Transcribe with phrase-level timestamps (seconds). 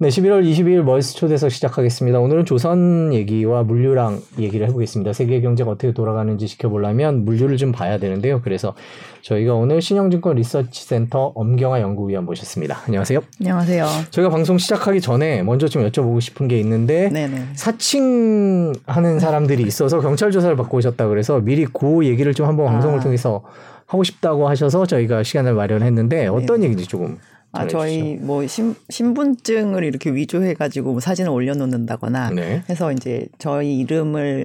[0.00, 2.20] 네, 11월 22일 멀스 초대석 시작하겠습니다.
[2.20, 5.12] 오늘은 조선 얘기와 물류랑 얘기를 해보겠습니다.
[5.12, 8.40] 세계 경제가 어떻게 돌아가는지 지켜보려면 물류를 좀 봐야 되는데요.
[8.44, 8.74] 그래서
[9.22, 12.78] 저희가 오늘 신영증권 리서치센터 엄경화 연구위원 모셨습니다.
[12.86, 13.18] 안녕하세요.
[13.40, 13.86] 안녕하세요.
[14.10, 17.48] 저희가 방송 시작하기 전에 먼저 좀 여쭤보고 싶은 게 있는데 네네.
[17.54, 23.02] 사칭하는 사람들이 있어서 경찰 조사를 받고 오셨다 그래서 미리 그 얘기를 좀 한번 방송을 아.
[23.02, 23.42] 통해서
[23.86, 27.18] 하고 싶다고 하셔서 저희가 시간을 마련했는데 어떤 얘기인지 조금
[27.52, 27.66] 아.
[27.66, 32.62] 저희 뭐 신, 신분증을 이렇게 위조해가지고 뭐 사진을 올려놓는다거나 네.
[32.68, 34.44] 해서 이제 저희 이름을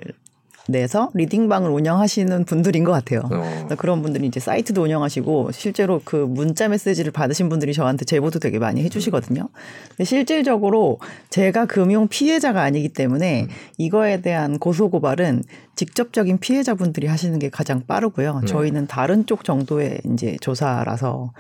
[0.67, 3.21] 내서 리딩방을 운영하시는 분들인 것 같아요.
[3.29, 3.67] 어.
[3.77, 8.81] 그런 분들이 이제 사이트도 운영하시고 실제로 그 문자 메시지를 받으신 분들이 저한테 제보도 되게 많이
[8.83, 9.49] 해주시거든요.
[9.89, 10.99] 근데 실질적으로
[11.29, 13.47] 제가 금융 피해자가 아니기 때문에
[13.77, 15.43] 이거에 대한 고소 고발은
[15.75, 18.39] 직접적인 피해자분들이 하시는 게 가장 빠르고요.
[18.41, 18.45] 네.
[18.45, 21.33] 저희는 다른 쪽 정도의 이제 조사라서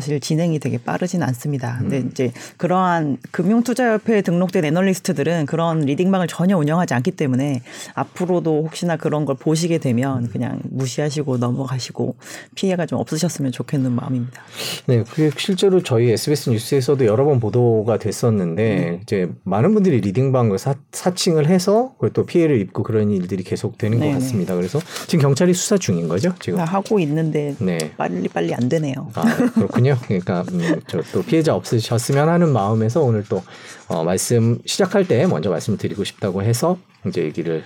[0.00, 1.76] 사실 진행이 되게 빠르진 않습니다.
[1.78, 2.08] 근데 음.
[2.12, 7.62] 이제 그러한 금융투자협회에 등록된 애널리스트들은 그런 리딩방을 전혀 운영하지 않기 때문에
[7.94, 12.14] 앞으로도 혹시나 그런 걸 보시게 되면 그냥 무시하시고 넘어가시고
[12.54, 14.42] 피해가 좀 없으셨으면 좋겠는 마음입니다.
[14.86, 19.00] 네, 그게 실제로 저희 SBS 뉴스에서도 여러 번 보도가 됐었는데 음.
[19.02, 24.04] 이제 많은 분들이 리딩방을 사, 사칭을 해서 그리고 또 피해를 입고 그런 일들이 계속되는 것
[24.04, 24.14] 네네.
[24.20, 24.54] 같습니다.
[24.54, 26.58] 그래서 지금 경찰이 수사 중인 거죠, 지금?
[26.58, 27.78] 다 하고 있는데 네.
[27.96, 29.10] 빨리 빨리 안 되네요.
[29.14, 29.22] 아,
[29.54, 29.87] 그렇군요.
[29.96, 33.42] 그러니까 음, 저또 피해자 없으셨으면 하는 마음에서 오늘 또
[33.88, 37.64] 어, 말씀 시작할 때 먼저 말씀드리고 싶다고 해서 이제 얘기를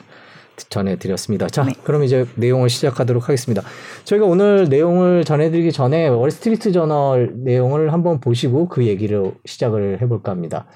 [0.68, 1.48] 전해드렸습니다.
[1.48, 1.72] 자, 네.
[1.82, 3.62] 그럼 이제 내용을 시작하도록 하겠습니다.
[4.04, 10.66] 저희가 오늘 내용을 전해드리기 전에 월스트리트 저널 내용을 한번 보시고 그 얘기를 시작을 해볼까 합니다.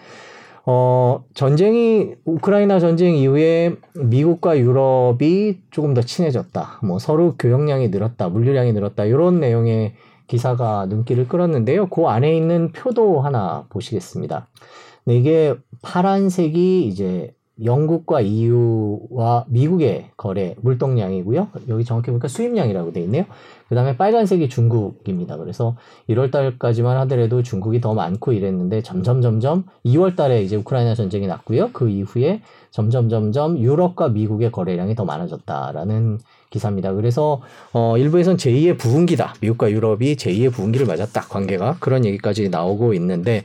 [0.69, 6.81] 어, 전쟁이, 우크라이나 전쟁 이후에 미국과 유럽이 조금 더 친해졌다.
[6.83, 8.29] 뭐 서로 교역량이 늘었다.
[8.29, 9.05] 물류량이 늘었다.
[9.05, 9.95] 이런 내용의
[10.27, 11.89] 기사가 눈길을 끌었는데요.
[11.89, 14.49] 그 안에 있는 표도 하나 보시겠습니다.
[15.05, 17.33] 네, 이게 파란색이 이제
[17.65, 21.49] 영국과 EU와 미국의 거래 물동량이고요.
[21.69, 23.25] 여기 정확히 보니까 수입량이라고 돼 있네요.
[23.69, 25.39] 그 다음에 빨간색이 중국입니다.
[25.39, 25.77] 그래서
[26.11, 31.71] 1월 달까지만 하더라도 중국이 더 많고 이랬는데 점점 점점 2월 달에 이제 우크라이나 전쟁이 났고요.
[31.73, 36.19] 그 이후에 점점 점점 유럽과 미국의 거래량이 더 많아졌다라는
[36.51, 36.93] 기사입니다.
[36.93, 37.41] 그래서
[37.73, 39.35] 어 일부에선 제2의 부흥기다.
[39.41, 41.23] 미국과 유럽이 제2의 부흥기를 맞았다.
[41.23, 43.45] 관계가 그런 얘기까지 나오고 있는데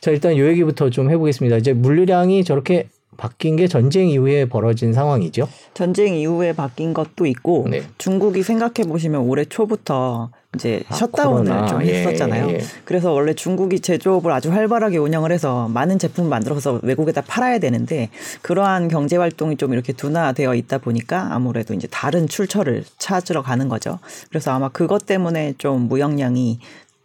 [0.00, 1.56] 자 일단 요 얘기부터 좀 해보겠습니다.
[1.56, 5.48] 이제 물류량이 저렇게 바뀐 게 전쟁 이후에 벌어진 상황이죠.
[5.74, 7.82] 전쟁 이후에 바뀐 것도 있고 네.
[7.98, 11.66] 중국이 생각해 보시면 올해 초부터 이제 아, 셧다운을 코로나.
[11.66, 12.48] 좀 예, 했었잖아요.
[12.50, 12.60] 예, 예.
[12.84, 18.10] 그래서 원래 중국이 제조업을 아주 활발하게 운영을 해서 많은 제품을 만들어서 외국에다 팔아야 되는데
[18.42, 23.98] 그러한 경제 활동이 좀 이렇게 둔화되어 있다 보니까 아무래도 이제 다른 출처를 찾으러 가는 거죠.
[24.28, 26.58] 그래서 아마 그것 때문에 좀 무역량이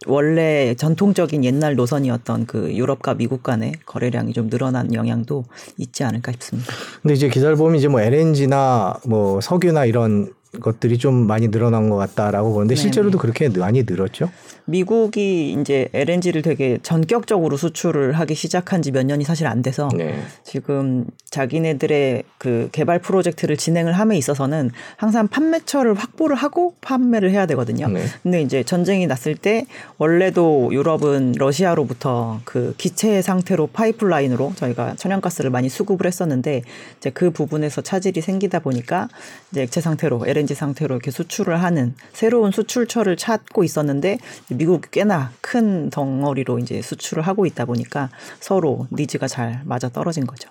[0.05, 5.45] 원래 전통적인 옛날 노선이었던 그 유럽과 미국 간의 거래량이 좀 늘어난 영향도
[5.77, 6.71] 있지 않을까 싶습니다.
[7.01, 10.31] 근데 이제 기사를 보면 이제 뭐 LNG나 뭐 석유나 이런
[10.61, 12.81] 것들이 좀 많이 늘어난 것 같다라고 보는데 네네.
[12.81, 14.29] 실제로도 그렇게 많이 늘었죠.
[14.67, 20.19] 미국이 이제 LNG를 되게 전격적으로 수출을 하기 시작한 지 몇 년이 사실 안 돼서 네.
[20.43, 27.87] 지금 자기네들의 그 개발 프로젝트를 진행을 함에 있어서는 항상 판매처를 확보를 하고 판매를 해야 되거든요.
[27.89, 28.05] 네.
[28.23, 29.67] 근데 이제 전쟁이 났을 때
[29.99, 36.63] 원래도 유럽은 러시아로부터 그 기체 상태로 파이프라인으로 저희가 천연가스를 많이 수급을 했었는데
[36.97, 39.09] 이제 그 부분에서 차질이 생기다 보니까
[39.51, 44.17] 이제 액체 상태로 LNG 상태로 이렇게 수출을 하는 새로운 수출처를 찾고 있었는데
[44.57, 48.09] 미국이 꽤나 큰 덩어리로 이제 수출을 하고 있다 보니까
[48.39, 50.49] 서로 니즈가 잘 맞아 떨어진 거죠.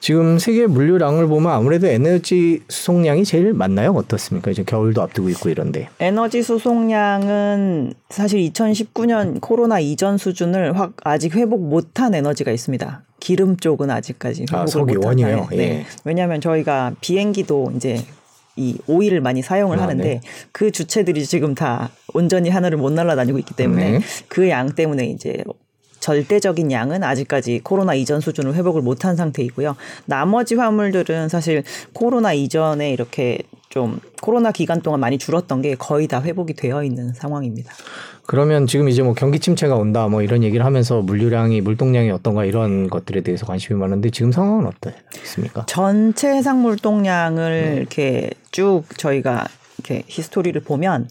[0.00, 3.92] 지금 세계 물류량을 보면 아무래도 에너지 수송량이 제일 많나요?
[3.92, 4.50] 어떻습니까?
[4.50, 5.88] 이제 겨울도 앞두고 있고 이런데.
[6.00, 13.02] 에너지 수송량은 사실 2019년 코로나 이전 수준을 확 아직 회복 못한 에너지가 있습니다.
[13.20, 15.16] 기름 쪽은 아직까지 아, 회복을 석유, 못한.
[15.50, 15.58] 네.
[15.58, 15.86] 예.
[16.04, 18.04] 왜냐하면 저희가 비행기도 이제
[18.56, 20.20] 이 오일을 많이 사용을 아, 하는데 네.
[20.52, 24.00] 그 주체들이 지금 다 온전히 하늘을 못 날아다니고 있기 때문에 네.
[24.28, 25.42] 그양 때문에 이제
[26.00, 29.76] 절대적인 양은 아직까지 코로나 이전 수준을 회복을 못한 상태이고요.
[30.04, 31.62] 나머지 화물들은 사실
[31.92, 33.38] 코로나 이전에 이렇게
[33.68, 37.72] 좀 코로나 기간 동안 많이 줄었던 게 거의 다 회복이 되어 있는 상황입니다.
[38.26, 42.88] 그러면 지금 이제 뭐 경기 침체가 온다 뭐 이런 얘기를 하면서 물류량이 물동량이 어떤가 이런
[42.88, 45.64] 것들에 대해서 관심이 많은데 지금 상황은 어떻습니까?
[45.66, 49.46] 전체 해상 물동량을 이렇게 쭉 저희가
[49.78, 51.08] 이렇게 히스토리를 보면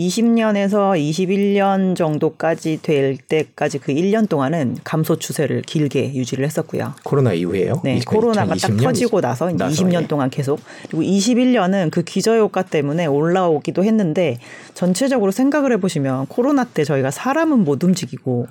[0.00, 6.94] 20년에서 21년 정도까지 될 때까지 그 1년 동안은 감소 추세를 길게 유지를 했었고요.
[7.04, 7.82] 코로나 이후에요?
[7.84, 10.06] 네, 코로나가 딱 터지고 나서, 나서 20년 예.
[10.06, 14.38] 동안 계속 그리고 21년은 그 기저 효과 때문에 올라오기도 했는데
[14.74, 18.46] 전체적으로 생각을 해보시면 코로나 때 저희가 사람은 못 움직이고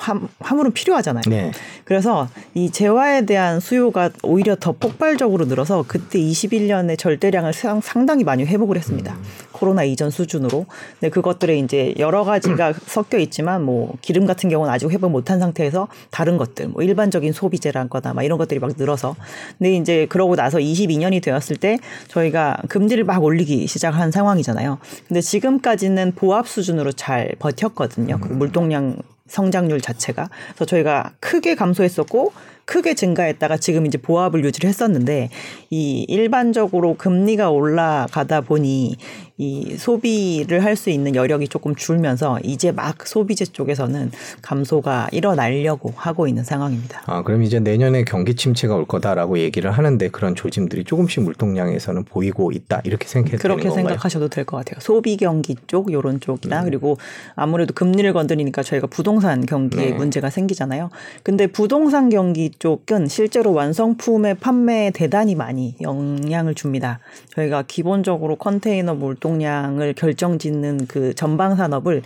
[0.00, 1.22] 화, 화물은 필요하잖아요.
[1.28, 1.52] 네.
[1.84, 8.44] 그래서 이 재화에 대한 수요가 오히려 더 폭발적으로 늘어서 그때 21년에 절대량을 상 당히 많이
[8.44, 9.12] 회복을 했습니다.
[9.12, 9.22] 음.
[9.52, 10.64] 코로나 이전 수준으로.
[10.98, 15.88] 근데 그것들에 이제 여러 가지가 섞여 있지만 뭐 기름 같은 경우는 아직 회복 못한 상태에서
[16.10, 19.16] 다른 것들, 뭐 일반적인 소비재란 거나 막 이런 것들이 막 늘어서.
[19.58, 24.78] 근데 이제 그러고 나서 22년이 되었을 때 저희가 금리를 막 올리기 시작한 상황이잖아요.
[25.06, 28.18] 근데 지금까지는 보합 수준으로 잘 버텼거든요.
[28.18, 28.96] 그 물동량
[29.30, 30.28] 성장률 자체가.
[30.48, 32.32] 그래서 저희가 크게 감소했었고
[32.70, 35.28] 크게 증가했다가 지금 이제 보합을 유지를 했었는데
[35.70, 38.96] 이 일반적으로 금리가 올라가다 보니
[39.38, 46.28] 이 소비를 할 수 있는 여력이 조금 줄면서 이제 막 소비재 쪽에서는 감소가 일어나려고 하고
[46.28, 47.02] 있는 상황입니다.
[47.06, 52.52] 아, 그럼 이제 내년에 경기 침체가 올 거다라고 얘기를 하는데 그런 조짐들이 조금씩 물동량에서는 보이고
[52.52, 52.82] 있다.
[52.84, 54.78] 이렇게 생각해도 그렇게 생각하셔도 될 것 같아요.
[54.80, 56.64] 소비 경기 쪽 요런 쪽이나 음.
[56.66, 56.96] 그리고
[57.34, 59.92] 아무래도 금리를 건드리니까 저희가 부동산 경기에 네.
[59.92, 60.90] 문제가 생기잖아요.
[61.24, 67.00] 근데 부동산 경기 쪽은 실제로 완성품의 판매에 대단히 많이 영향을 줍니다.
[67.34, 72.02] 저희가 기본적으로 컨테이너 물동량을 결정짓는 그 전방 산업을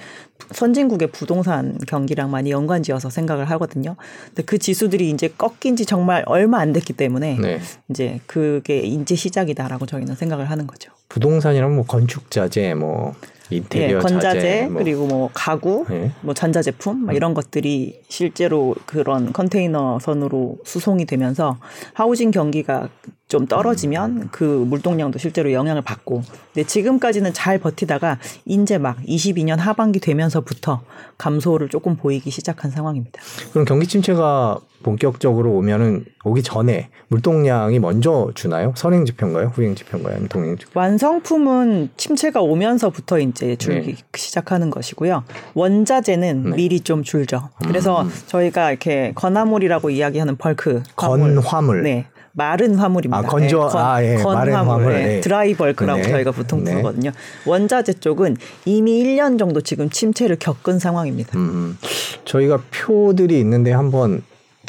[0.53, 3.97] 선진국의 부동산 경기랑 많이 연관지어서 생각을 하거든요.
[4.27, 7.61] 근데 그 지수들이 이제 꺾인 지 정말 얼마 안 됐기 때문에 네.
[7.89, 10.93] 이제 그게 이제 시작이다라고 저희는 생각을 하는 거죠.
[11.09, 13.15] 부동산이란 뭐 건축 자재 뭐
[13.51, 14.83] 인테리어 예, 건자재 자재, 뭐.
[14.83, 16.13] 그리고 뭐 가구, 예.
[16.23, 21.59] 뭐 전자제품 뭐 이런 것들이 실제로 그런 컨테이너 선으로 수송이 되면서
[21.93, 22.89] 하우징 경기가
[23.29, 29.99] 좀 떨어지면 그 물동량도 실제로 영향을 받고 근데 지금까지는 잘 버티다가 이제 막 22년 하반기
[29.99, 30.83] 되면서부터
[31.19, 33.21] 감소를 조금 보이기 시작한 상황입니다.
[33.53, 38.73] 그럼 경기 침체가 본격적으로 오면은 오기 전에 물동량이 먼저 주나요?
[38.77, 39.51] 선행 지표인가요?
[39.55, 40.13] 후행 지표인가요?
[40.13, 40.79] 아니면 동행 지표?
[40.79, 44.03] 완성품은 침체가 오면서부터 이제 줄기 네.
[44.15, 45.25] 시작하는 것이고요.
[45.55, 46.57] 원자재는 네.
[46.57, 47.49] 미리 좀 줄죠.
[47.67, 48.11] 그래서 음.
[48.27, 52.07] 저희가 이렇게 건화물이라고 이야기하는 벌크 건화물 네.
[52.33, 53.19] 마른 화물입니다.
[53.19, 55.07] 아, 건조, 네, 건, 아, 예, 마른 화물, 네.
[55.07, 55.21] 네.
[55.21, 56.09] 드라이 벌크라고 네.
[56.09, 56.73] 저희가 보통 네.
[56.73, 57.13] 부르거든요.
[57.47, 61.39] 원자재 쪽은 이미 1년 정도 지금 침체를 겪은 상황입니다.
[61.39, 61.79] 음, 음.
[62.25, 64.23] 저희가 표들이 있는데 한번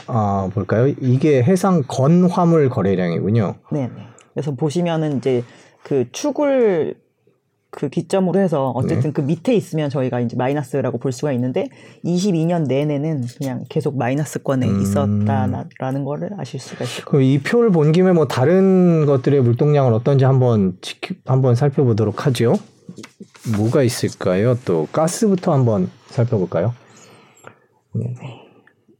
[0.08, 0.88] 아, 볼까요?
[1.02, 3.56] 이게 해상 건 화물 거래량이군요.
[3.72, 3.90] 네.
[4.34, 5.44] 그래서 보시면은 이제
[5.84, 6.96] 그 축을
[7.76, 9.12] 그 기점으로 해서 어쨌든 네.
[9.12, 11.68] 그 밑에 있으면 저희가 이제 마이너스라고 볼 수가 있는데
[12.06, 14.82] 22년 내내는 그냥 계속 마이너스권에 음.
[14.82, 20.24] 있었다라는 거를 아실 수가 있을 그럼 이 표를 본 김에 뭐 다른 것들의 물동량은 어떤지
[20.24, 22.56] 한번 지키, 한번 살펴보도록 하죠.
[23.58, 24.58] 뭐가 있을까요?
[24.64, 26.74] 또 가스부터 한번 살펴볼까요?
[27.94, 28.45] 네.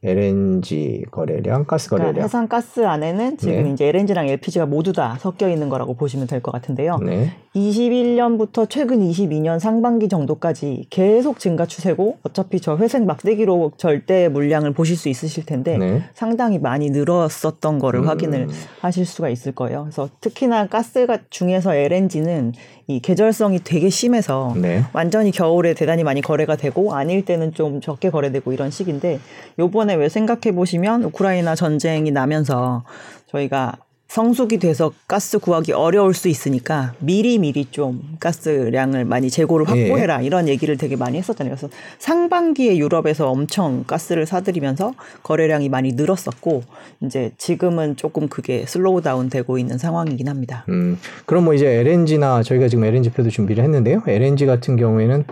[0.06, 2.14] LNG 거래량, 가스 그러니까 거래량.
[2.14, 3.72] 그러니까 해상 가스 안에는 지금 네.
[3.72, 7.00] 이제 LNG랑 LPG가 모두 다 섞여 있는 거라고 보시면 될 것 같은데요.
[7.00, 7.32] 네.
[7.56, 14.98] 21년부터 최근 22년 상반기 정도까지 계속 증가 추세고 어차피 저 회색 막대기로 절대 물량을 보실
[14.98, 16.04] 수 있으실 텐데 네.
[16.14, 18.08] 상당히 많이 늘었었던 거를 음.
[18.08, 18.48] 확인을
[18.82, 19.84] 하실 수가 있을 거예요.
[19.84, 22.54] 그래서 특히나 가스 중에서 LNG는
[22.88, 24.84] 이 계절성이 되게 심해서 네.
[24.94, 29.20] 완전히 겨울에 대단히 많이 거래가 되고 아닐 때는 좀 적게 거래되고 이런 시기인데
[29.58, 32.84] 요번에 왜 생각해 보시면 우크라이나 전쟁이 나면서
[33.28, 33.78] 저희가
[34.08, 39.82] 성숙이 돼서 가스 구하기 어려울 수 있으니까 미리 미리 좀 가스량을 많이 재고를 예.
[39.82, 40.26] 확보해라 예.
[40.26, 41.54] 이런 얘기를 되게 많이 했었잖아요.
[41.54, 41.68] 그래서
[42.00, 44.94] 상반기에 유럽에서 엄청 가스를 사들이면서
[45.24, 46.64] 거래량이 많이 늘었었고
[47.02, 50.66] 이제 지금은 조금 그게 slow down 되고 있는 상황이긴 합니다.
[50.70, 54.04] 음, 그럼 뭐 이제 LNG나 저희가 지금 LNG 표도 준비를 했는데요.
[54.08, 55.26] LNG 같은 경우에는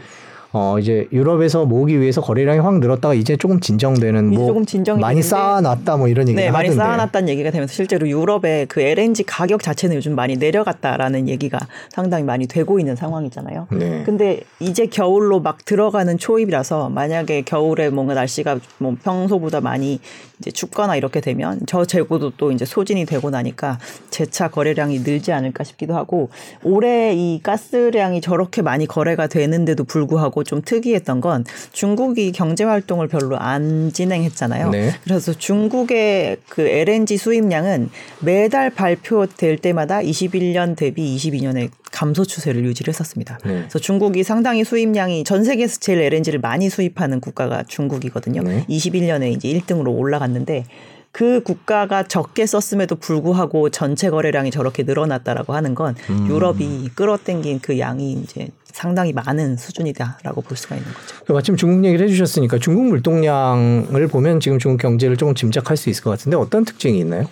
[0.56, 5.24] 어 이제 유럽에서 모으기 위해서 거래량이 확 늘었다가 이제 조금 진정되는 뭐 조금 진정이 많이
[5.24, 9.96] 쌓아놨다 뭐 이런 얘기 네, 많이 쌓아놨다는 얘기가 되면서 실제로 유럽의 그 LNG 가격 자체는
[9.96, 11.58] 요즘 많이 내려갔다라는 얘기가
[11.90, 13.68] 상당히 많이 되고 있는 상황이잖아요.
[13.72, 14.04] 네.
[14.06, 20.00] 근데 이제 겨울로 막 들어가는 초입이라서 만약에 겨울에 뭔가 날씨가 뭐 평소보다 많이
[20.40, 23.80] 이제 춥거나 이렇게 되면 저 재고도 또 이제 소진이 되고 나니까
[24.10, 26.30] 재차 거래량이 늘지 않을까 싶기도 하고
[26.64, 33.38] 올해 이 가스량이 저렇게 많이 거래가 되는데도 불구하고 좀 특이했던 건 중국이 경제 활동을 별로
[33.38, 34.70] 안 진행했잖아요.
[34.70, 34.92] 네.
[35.04, 37.90] 그래서 중국의 그 LNG 수입량은
[38.22, 43.40] 매달 발표될 때마다 21년 대비 22년에 감소 추세를 유지를 했었습니다.
[43.46, 43.60] 네.
[43.60, 48.42] 그래서 중국이 상당히 수입량이 전 세계에서 제일 LNG를 많이 수입하는 국가가 중국이거든요.
[48.42, 48.66] 네.
[48.68, 50.66] 21년에 이제 1등으로 올라갔는데
[51.14, 56.28] 그 국가가 적게 썼음에도 불구하고 전체 거래량이 저렇게 늘어났다라고 하는 건 음.
[56.28, 61.24] 유럽이 끌어당긴 그 양이 이제 상당히 많은 수준이다라고 볼 수가 있는 거죠.
[61.28, 66.04] 그 마침 중국 얘기를 해주셨으니까 중국 물동량을 보면 지금 중국 경제를 조금 짐작할 수 있을
[66.04, 67.30] 것 같은데 어떤 특징이 있나요?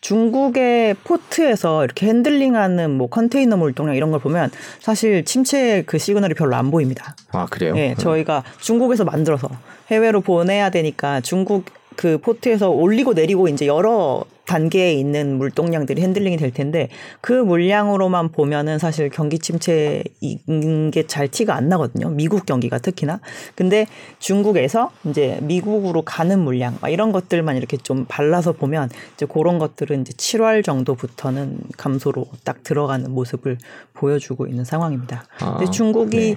[0.00, 6.54] 중국의 port에서 이렇게 handling하는 뭐 컨테이너 물동량 이런 걸 보면 사실 침체 그 시그널이 별로
[6.54, 7.16] 안 보입니다.
[7.32, 7.74] 아 그래요?
[7.76, 9.48] 예, 저희가 중국에서 만들어서
[9.90, 11.64] 해외로 보내야 되니까 중국
[11.96, 16.88] 그 port에서 올리고 내리고 이제 여러 단계에 있는 물동량들이 handling이 될 텐데
[17.22, 22.08] 그 물량으로만 보면은 사실 경기 침체인 게 잘 티가 안 나거든요.
[22.10, 23.20] 미국 경기가 특히나.
[23.54, 23.86] 근데
[24.18, 30.00] 중국에서 이제 미국으로 가는 물량 막 이런 것들만 이렇게 좀 발라서 보면 이제 그런 것들은
[30.00, 33.58] 이제 7월 정도부터는 감소로 딱 들어가는 모습을
[33.92, 35.24] 보여주고 있는 상황입니다.
[35.40, 36.36] 아, 근데 중국이 네.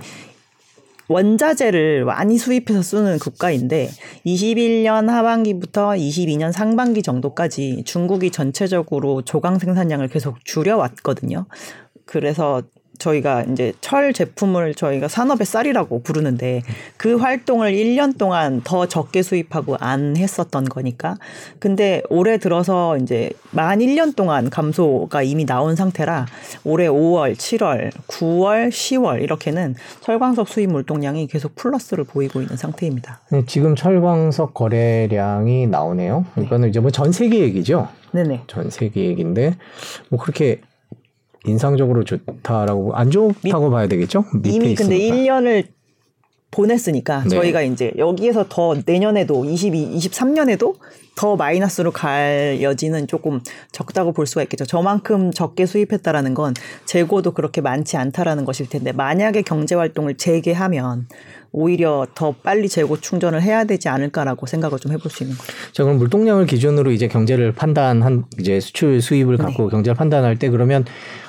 [1.10, 3.90] 원자재를 많이 수입해서 쓰는 국가인데
[4.26, 11.46] 21년 하반기부터 22년 상반기 정도까지 중국이 전체적으로 조강 생산량을 계속 줄여왔거든요.
[12.06, 12.64] 그래서
[12.98, 16.64] 저희가 이제 철 제품을 저희가 산업의 쌀이라고 부르는데
[16.98, 21.16] 그 활동을 1년 동안 더 적게 수입하고 안 했었던 거니까.
[21.60, 26.26] 근데 올해 들어서 이제 만 1년 동안 감소가 이미 나온 상태라
[26.64, 33.22] 올해 5월, 7월, 9월, 10월 이렇게는 철광석 수입 물동량이 계속 플러스를 보이고 있는 상태입니다.
[33.32, 36.26] 네, 지금 철광석 거래량이 나오네요.
[36.38, 37.90] 이거는 이제 뭐 전 세계 얘기죠.
[38.12, 38.42] 네네.
[38.48, 39.56] 전 세계 얘기인데
[40.10, 40.62] 뭐 그렇게
[41.48, 44.26] 인상적으로 좋다라고 안 좋다고 봐야 되겠죠?
[44.36, 45.40] 밑에 이미 근데 있으니까.
[45.40, 45.77] 1년을
[46.52, 47.30] 보냈으니까 네.
[47.30, 50.76] 저희가 이제 여기에서 더 내년에도 22, 23년에도
[51.16, 54.66] 더 마이너스로 갈 여지는 조금 적다고 볼 수가 있겠죠.
[54.66, 56.54] 저만큼 적게 수입했다라는 건
[56.86, 61.08] 재고도 그렇게 많지 않다라는 것일 텐데 만약에 경제 활동을 재개하면
[61.52, 65.52] 오히려 더 빨리 재고 충전을 해야 되지 않을까라고 생각을 좀 해볼 수 있는 거죠.
[65.72, 69.70] 자 그럼 물동량을 기준으로 이제 경제를 판단한 이제 수출 수입을 갖고 네.
[69.70, 70.86] 경제를 판단할 때 그러면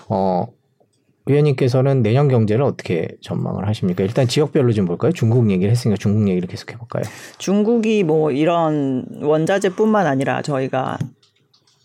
[0.08, 0.46] 어
[1.28, 4.02] 위원님께서는 내년 경제를 어떻게 전망을 하십니까?
[4.02, 5.12] 일단 지역별로 좀 볼까요?
[5.12, 7.04] 중국 얘기를 했으니까 중국 얘기를 계속 해볼까요?
[7.38, 10.98] 중국이 뭐 이런 원자재뿐만 아니라 저희가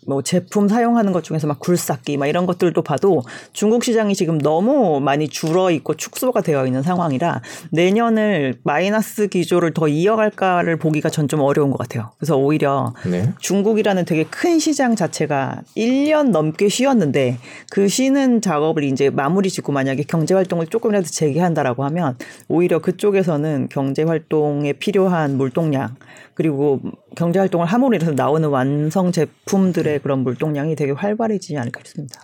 [0.06, 5.00] 뭐 제품 사용하는 것 중에서 막 굴삭기 막 이런 것들도 봐도 중국 시장이 지금 너무
[5.00, 11.40] 많이 줄어 있고 축소가 되어 있는 상황이라 내년을 마이너스 기조를 더 이어갈까를 보기가 전 좀
[11.40, 12.10] 어려운 것 같아요.
[12.18, 13.32] 그래서 오히려 네.
[13.40, 17.38] 중국이라는 되게 큰 시장 자체가 1년 넘게 쉬었는데
[17.70, 22.16] 그 쉬는 작업을 이제 마무리 짓고 만약에 경제 활동을 조금이라도 재개한다라고 하면
[22.48, 25.96] 오히려 그쪽에서는 경제 활동에 필요한 물동량
[26.34, 26.80] 그리고
[27.16, 32.20] 경제 활동을 함으로 인해서 나오는 완성 제품들의 그런 물동량이 되게 활발해지지 않을까 싶습니다.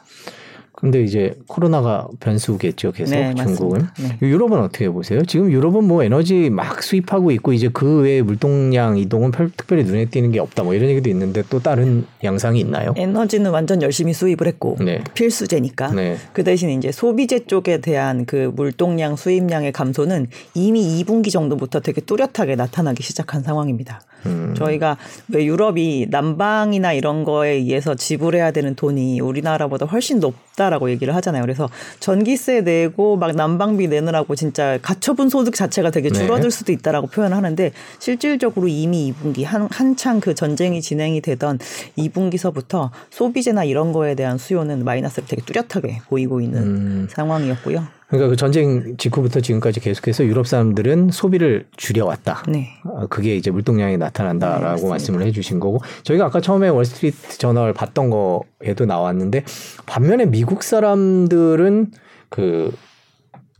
[0.81, 3.87] 근데 이제 코로나가 변수겠죠, 계속 네, 중국은.
[3.99, 4.19] 네.
[4.23, 5.23] 유럽은 어떻게 보세요?
[5.27, 10.07] 지금 유럽은 뭐 에너지 막 수입하고 있고 이제 그 외에 물동량 이동은 별, 특별히 눈에
[10.07, 12.95] 띄는 게 없다 뭐 이런 얘기도 있는데 또 다른 양상이 있나요?
[12.97, 15.05] 에너지는 완전 열심히 수입을 했고 네.
[15.13, 16.17] 필수제니까 네.
[16.33, 22.57] 그 대신 이제 소비재 쪽에 대한 그 물동량 수입량의 감소는 이미 2분기 정도부터 되게 뚜렷하게
[22.57, 24.01] 나타나기 시작한 상황입니다.
[24.27, 24.55] 음.
[24.57, 24.97] 저희가
[25.29, 31.43] 왜 유럽이 난방이나 이런 거에 의해서 지불해야 되는 돈이 우리나라보다 훨씬 높다라고 얘기를 하잖아요.
[31.43, 31.69] 그래서
[32.01, 36.19] 전기세 내고 막 난방비 내느라고 진짜 가처분 소득 자체가 되게 네.
[36.19, 41.59] 줄어들 수도 있다라고 표현을 하는데 실질적으로 이미 2분기 한, 한창 그 전쟁이 진행이 되던
[41.99, 47.09] 2분기서부터 소비재나 이런 거에 대한 수요는 마이너스를 되게 뚜렷하게 보이고 있는 음.
[47.11, 48.00] 상황이었고요.
[48.11, 52.43] 그러니까 그 전쟁 직후부터 지금까지 계속해서 유럽 사람들은 소비를 줄여왔다.
[52.49, 52.69] 네.
[52.85, 54.89] 아, 그게 이제 물동량이 네, 나타난다라고 맞습니다.
[54.91, 59.45] 말씀을 해주신 거고 저희가 아까 처음에 월스트리트 저널 봤던 거에도 나왔는데
[59.87, 61.93] 반면에 미국 사람들은
[62.29, 62.73] 그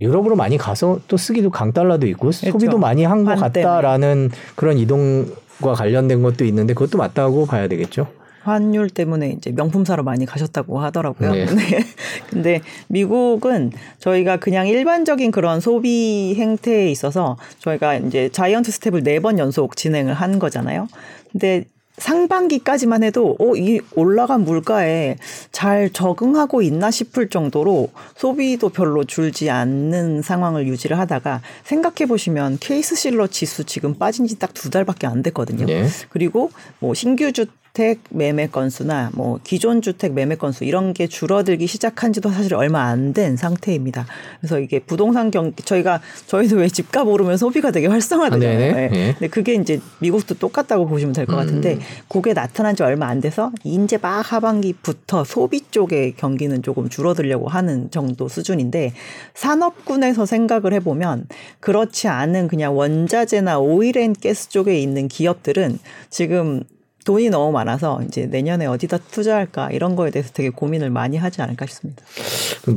[0.01, 3.37] 유럽으로 많이 가서 또 쓰기도 강달러도 있고 소비도 많이 한 것.
[3.37, 8.09] 같다라는 그런 이동과 관련된 것도 있는데 그것도 맞다고 봐야 되겠죠.
[8.43, 11.33] 환율 때문에 이제 명품 사러 많이 가셨다고 하더라고요.
[11.33, 11.45] 네.
[11.55, 11.85] 네.
[12.31, 19.39] 근데 미국은 저희가 그냥 일반적인 그런 소비 행태에 있어서 저희가 이제 자이언트 스텝을 네 번
[19.39, 20.89] 연속 진행을 한 거잖아요.
[21.33, 21.65] 근데
[21.99, 25.17] 상반기까지만 해도 어, 이 올라간 물가에
[25.53, 32.95] 잘 적응하고 있나 싶을 정도로 소비도 별로 줄지 않는 상황을 유지를 하다가 생각해 보시면 케이스
[32.97, 35.67] 실러 지수 지금 빠진 지 딱 두 달밖에 안 됐거든요.
[35.67, 35.87] 네.
[36.09, 42.13] 그리고 뭐 신규 주택 매매 건수나 뭐 기존 주택 매매 건수 이런 게 줄어들기 시작한
[42.13, 44.07] 지도 사실 얼마 안 된 상태입니다.
[44.41, 48.73] 그래서 이게 부동산 경 저희가 저희도 왜 집값 오르면 소비가 되게 활성화되잖아요.
[48.73, 48.75] 아.
[48.77, 48.89] 네.
[48.89, 49.13] 네.
[49.13, 51.81] 근데 그게 이제 미국도 똑같다고 보시면 될 것 같은데 음.
[52.09, 57.91] 그게 나타난 지 얼마 안 돼서 이제 막 하반기부터 소비 쪽의 경기는 조금 줄어들려고 하는
[57.91, 58.93] 정도 수준인데
[59.35, 61.27] 산업군에서 생각을 해 보면
[61.61, 65.79] 그렇지 않은 그냥 원자재나 오일앤가스 쪽에 있는 기업들은
[66.11, 66.63] 지금
[67.05, 71.67] 돈이 너무 많아서 이제 내년에 어디다 투자할까 이런 거에 대해서 되게 고민을 많이 하지 않을까
[71.67, 72.03] 싶습니다.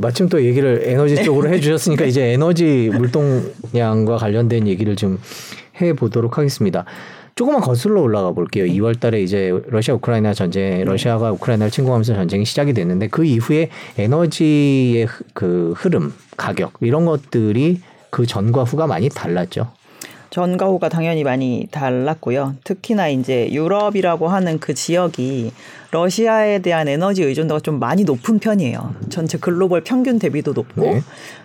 [0.00, 5.18] 마침 또 얘기를 에너지 쪽으로 해주셨으니까 이제 에너지 물동량과 관련된 얘기를 좀
[5.80, 6.84] 해보도록 하겠습니다.
[7.34, 8.64] 조금만 거슬러 올라가 볼게요.
[8.64, 15.08] 2월 달에 이제 러시아 우크라이나 전쟁, 러시아가 우크라이나를 침공하면서 전쟁이 시작이 됐는데 그 이후에 에너지의
[15.34, 19.72] 그 흐름, 가격 이런 것들이 그 전과 후가 많이 달랐죠.
[20.34, 22.56] 전과 후가 당연히 많이 달랐고요.
[22.64, 25.52] 특히나 이제 유럽이라고 하는 그 지역이
[25.92, 28.96] 러시아에 대한 에너지 의존도가 좀 많이 높은 편이에요.
[29.10, 31.02] 전체 글로벌 평균 대비도 높고 네.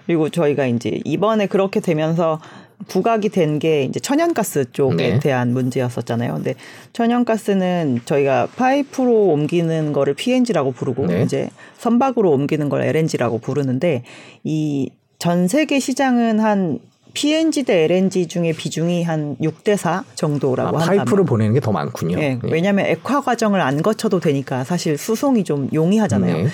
[0.08, 2.42] 그리고 저희가 이제 이번에 그렇게 되면서
[2.88, 5.20] 부각이 된 게 이제 천연가스 쪽에 네.
[5.20, 6.34] 대한 문제였었잖아요.
[6.34, 6.56] 근데
[6.94, 11.22] 천연가스는 저희가 파이프로 옮기는 거를 PNG라고 부르고 네.
[11.22, 14.02] 이제 선박으로 옮기는 걸 LNG라고 부르는데
[14.44, 16.80] 이 전 세계 시장은 한
[17.14, 21.72] PNG 대 LNG 중에 비중이 한 6대 4 정도라고 아, 한다면 파이프로 보내는 게 더
[21.72, 22.18] 많군요.
[22.18, 22.50] 네, 네.
[22.52, 26.38] 왜냐하면 액화 과정을 안 거쳐도 되니까 사실 수송이 좀 용이하잖아요.
[26.46, 26.48] 네.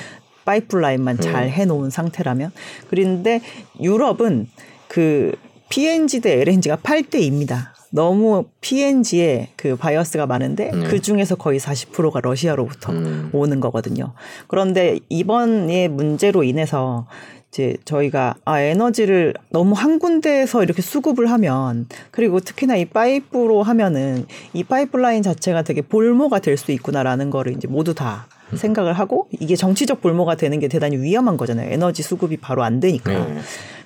[0.45, 1.51] 파이프라인만 잘 네.
[1.51, 2.51] 해놓은 상태라면.
[2.89, 3.41] 그런데
[3.81, 4.47] 유럽은
[4.87, 5.33] 그
[5.69, 7.73] PNG 대 LNG가 8대 2입니다.
[7.91, 10.83] 너무 PNG에 그 bias가 많은데 네.
[10.87, 13.29] 그 중에서 거의 40%가 러시아로부터 음.
[13.31, 14.13] 오는 거거든요.
[14.47, 17.07] 그런데 이번의 문제로 인해서
[17.55, 24.25] 이제 저희가 아 에너지를 너무 한 군데에서 이렇게 수급을 하면 그리고 특히나 이 파이프로 하면은
[24.51, 29.55] 이 파이프라인 자체가 되게 볼모가 될 수 있구나라는 거를 이제 모두 다 생각을 하고 이게
[29.57, 31.71] 정치적 볼모가 되는 게 대단히 위험한 거잖아요.
[31.71, 33.11] 에너지 수급이 바로 안 되니까.
[33.11, 33.39] 네.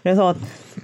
[0.04, 0.36] 그래서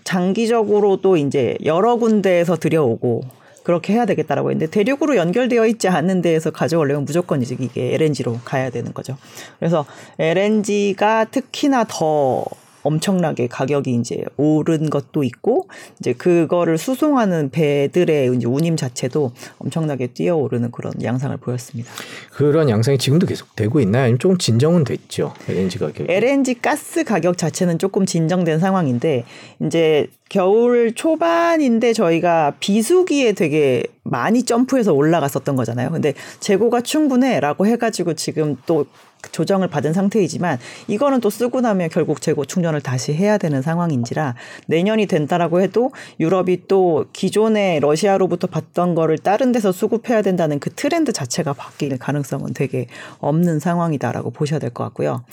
[0.03, 3.21] 장기적으로도 이제 여러 군데에서 들여오고
[3.63, 8.71] 그렇게 해야 되겠다라고 했는데 대륙으로 연결되어 있지 않은 데에서 가져오려면 무조건 이제 이게 LNG로 가야
[8.71, 9.15] 되는 거죠.
[9.59, 9.85] 그래서
[10.19, 12.45] LNG가 특히나 더
[12.85, 15.67] 엄청나게 가격이 이제 오른 것도 있고
[15.99, 21.91] 이제 그거를 수송하는 배들의 이제 운임 자체도 엄청나게 뛰어오르는 그런 양상을 보였습니다.
[22.31, 24.03] 그런 양상이 지금도 계속 되고 있나요?
[24.03, 25.33] 아니면 조금 진정은 됐죠?
[25.49, 26.09] LNG 가격.
[26.09, 29.25] LNG 가스 가격 자체는 조금 진정된 상황인데
[29.65, 35.89] 이제 겨울 초반인데 저희가 비수기에 되게 많이 점프해서 올라갔었던 거잖아요.
[35.91, 38.85] 근데 재고가 충분해라고 해가지고 지금 또
[39.31, 44.35] 조정을 받은 상태이지만 이거는 또 쓰고 나면 결국 재고 충전을 다시 해야 되는 상황인지라
[44.67, 51.11] 내년이 된다라고 해도 유럽이 또 기존에 러시아로부터 받던 거를 다른 데서 수급해야 된다는 그 트렌드
[51.11, 52.87] 자체가 바뀔 가능성은 되게
[53.19, 55.23] 없는 상황이다라고 보셔야 될 것 같고요.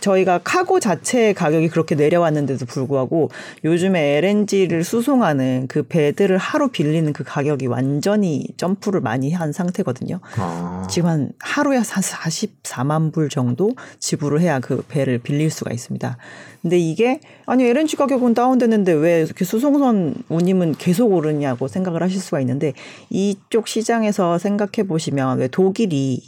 [0.00, 3.30] 저희가 카고 자체의 가격이 그렇게 내려왔는데도 불구하고
[3.64, 10.20] 요즘에 LNG를 수송하는 그 배들을 하루 빌리는 그 가격이 완전히 점프를 많이 한 상태거든요.
[10.36, 10.86] 아.
[10.90, 16.16] 지금 한 하루에 한 44만 불 정도 지불을 해야 그 배를 빌릴 수가 있습니다.
[16.62, 22.40] 근데 이게 아니 LNG 가격은 다운됐는데 왜 이렇게 수송선 운임은 계속 오르냐고 생각을 하실 수가
[22.40, 22.72] 있는데
[23.10, 26.22] 이쪽 시장에서 생각해 보시면 왜 독일이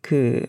[0.00, 0.46] 그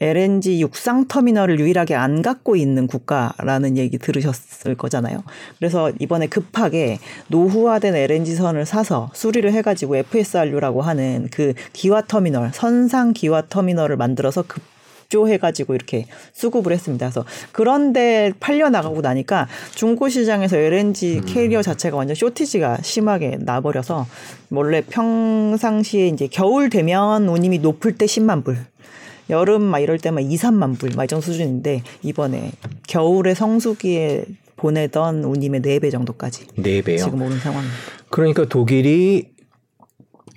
[0.00, 5.24] LNG 육상 터미널을 유일하게 안 갖고 있는 국가라는 얘기 들으셨을 거잖아요.
[5.58, 13.12] 그래서 이번에 급하게 노후화된 LNG 선을 사서 수리를 해가지고 FSRU라고 하는 그 기화 터미널, 선상
[13.12, 14.62] 기화 터미널을 만들어서 급
[15.08, 17.06] 조해가지고 이렇게 수급을 했습니다.
[17.06, 21.24] 그래서 그런데 팔려 나가고 나니까 중고 시장에서 LNG 음.
[21.26, 24.06] 캐리어 자체가 완전 쇼티지가 심하게 나버려서
[24.50, 28.58] 원래 평상시에 이제 겨울 되면 운임이 높을 때 10만 불,
[29.30, 32.52] 여름 막 이럴 때만 2, 3만 불, 막 이 정도 수준인데 이번에
[32.86, 34.24] 겨울에 성수기에
[34.56, 36.46] 보내던 운임의 4배 정도까지.
[36.56, 36.98] 4배요?
[36.98, 37.76] 지금 오는 상황입니다.
[38.10, 39.28] 그러니까 독일이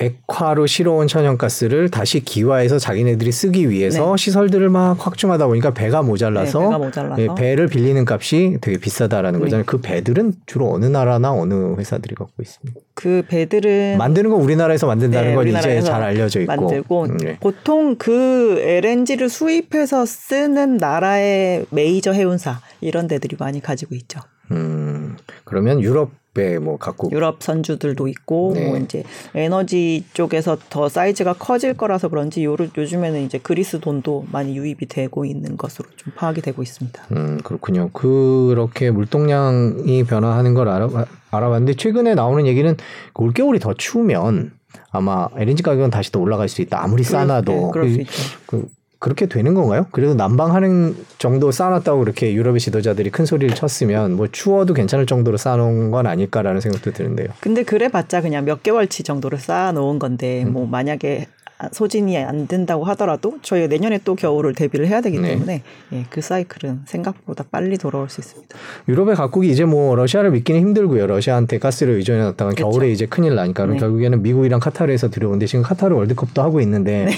[0.02, 4.24] 액화로 실어온 천연가스를 다시 기화해서 자기네들이 쓰기 위해서 네.
[4.24, 7.22] 시설들을 막 확충하다 보니까 배가 모자라서, 네, 배가 모자라서.
[7.22, 9.46] 예, 배를 빌리는 값이 되게 비싸다라는 네.
[9.46, 9.66] 거잖아요.
[9.66, 12.80] 그 배들은 주로 어느 나라나 어느 회사들이 갖고 있습니다.
[12.94, 17.38] 그 배들은 만드는 건 우리나라에서 만든다는 네, 건 이제 잘 알려져 있고 만들고 음, 네.
[17.40, 24.20] 보통 그 LNG를 수입해서 쓰는 나라의 메이저 해운사 이런 데들이 많이 가지고 있죠.
[24.52, 28.67] 음, 그러면 유럽 배뭐 갖고 유럽 선주들도 있고 네.
[28.67, 29.04] 뭐 이제
[29.36, 35.26] 에너지 쪽에서 더 사이즈가 커질 거라서 그런지 요, 요즘에는 이제 그리스 돈도 많이 유입이 되고
[35.26, 37.04] 있는 것으로 좀 파악이 되고 있습니다.
[37.12, 37.89] 음 그렇군요.
[37.91, 40.89] 그렇게 물동량이 변화하는 걸 알아
[41.32, 42.76] 알아봤는데 최근에 나오는 얘기는
[43.15, 44.52] 올겨울이 더 추우면
[44.91, 46.84] 아마 LNG 가격은 다시 또 올라갈 수 있다.
[46.84, 48.12] 아무리 싸놔도 네, 그럴 수 있죠.
[48.46, 48.67] 그,
[49.02, 49.88] 그렇게 되는 건가요?
[49.90, 55.90] 그래도 난방하는 정도 쌓아놨다고 그렇게 유럽의 지도자들이 큰 소리를 쳤으면 뭐 추워도 괜찮을 정도로 쌓아놓은
[55.90, 57.30] 건 아닐까라는 생각도 드는데요.
[57.40, 60.54] 근데 그래봤자 그냥 몇 개월치 정도로 쌓아놓은 건데 음.
[60.54, 61.28] 뭐 만약에
[61.71, 65.30] 소진이 안 된다고 하더라도 저희가 내년에 또 겨울을 대비를 해야 되기 네.
[65.30, 68.56] 때문에 예, 그 사이클은 생각보다 빨리 돌아올 수 있습니다.
[68.88, 71.08] 유럽의 각국이 이제 뭐 러시아를 믿기는 힘들고요.
[71.08, 72.69] 러시아한테 가스를 의존해 놨다가 그렇죠.
[72.69, 73.78] 겨울에 이제 큰일 나니까 네.
[73.78, 77.12] 결국에는 미국이랑 카타르에서 들어오는데 지금 카타르 월드컵도 하고 있는데 네.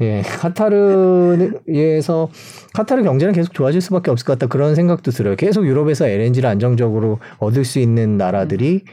[0.00, 2.28] 예, 카타르에서
[2.72, 5.36] 카타르 경제는 계속 좋아질 수밖에 없을 것 같다 그런 생각도 들어요.
[5.36, 8.84] 계속 유럽에서 LNG를 안정적으로 얻을 수 있는 나라들이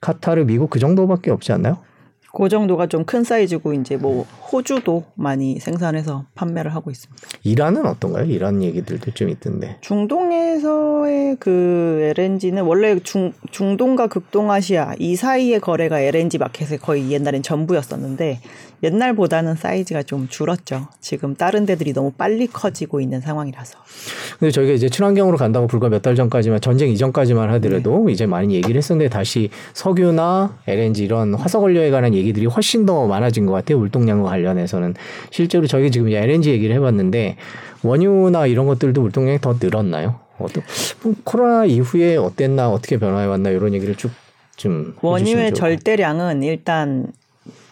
[0.00, 1.78] 카타르, 미국 그 정도밖에 없지 않나요?
[2.38, 7.22] 그 정도가 좀 큰 사이즈고 이제 뭐 호주도 많이 생산해서 판매를 하고 있습니다.
[7.42, 8.26] 이란은 어떤가요?
[8.26, 9.78] 이란 얘기들도 좀 있던데.
[9.80, 18.40] 중동에서 의그 LNG는 원래 중, 중동과 극동아시아 이 사이의 거래가 LNG 마켓에 거의 옛날엔 전부였었는데
[18.82, 20.86] 옛날보다는 사이즈가 좀 줄었죠.
[21.00, 23.78] 지금 다른 데들이 너무 빨리 커지고 있는 상황이라서.
[24.38, 28.12] 근데 저희가 이제 친환경으로 간다고 불과 몇 달 전까지만 전쟁 이전까지만 하더라도 네.
[28.12, 33.46] 이제 많이 얘기를 했었는데 다시 석유나 LNG 이런 화석 원료에 관한 얘기들이 훨씬 더 많아진
[33.46, 33.78] 것 같아요.
[33.78, 34.94] 물동량과 관련해서는
[35.30, 37.36] 실제로 저희가 지금 이제 LNG 얘기를 해봤는데
[37.82, 40.20] 원유나 이런 것들도 물동량이 더 늘었나요?
[40.40, 40.62] 어떤
[41.02, 44.10] 뭐 코로나 이후에 어땠나 어떻게 변화해 왔나 이런 얘기를 쭉
[44.58, 47.06] 좀 원유의 절대량은 일단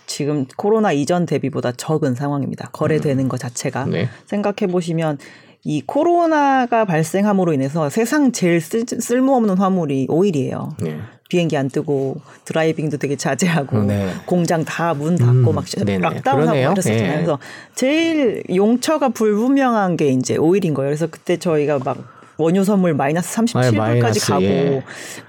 [0.07, 2.71] 지금 코로나 이전 대비보다 적은 상황입니다.
[2.73, 4.09] 거래되는 것 자체가 네.
[4.27, 5.19] 생각해 보시면
[5.65, 10.77] 이 코로나가 발생함으로 인해서 세상 제일 쓸, 쓸모없는 화물이 오일이에요.
[10.81, 11.01] 네.
[11.29, 14.09] 비행기 안 뜨고 드라이빙도 되게 자제하고 네.
[14.27, 15.99] 공장 다 문 닫고 음, 막 네네.
[15.99, 16.71] 락다운하고.
[16.75, 17.11] 그랬었잖아요.
[17.11, 17.15] 예.
[17.17, 17.39] 그래서
[17.75, 20.91] 제일 용처가 불분명한 게 이제 오일인 거예요.
[20.91, 24.83] 그래서 그때 저희가 막 원유 선물 마이너스 37불까지 아, 마이너스, 가고 예.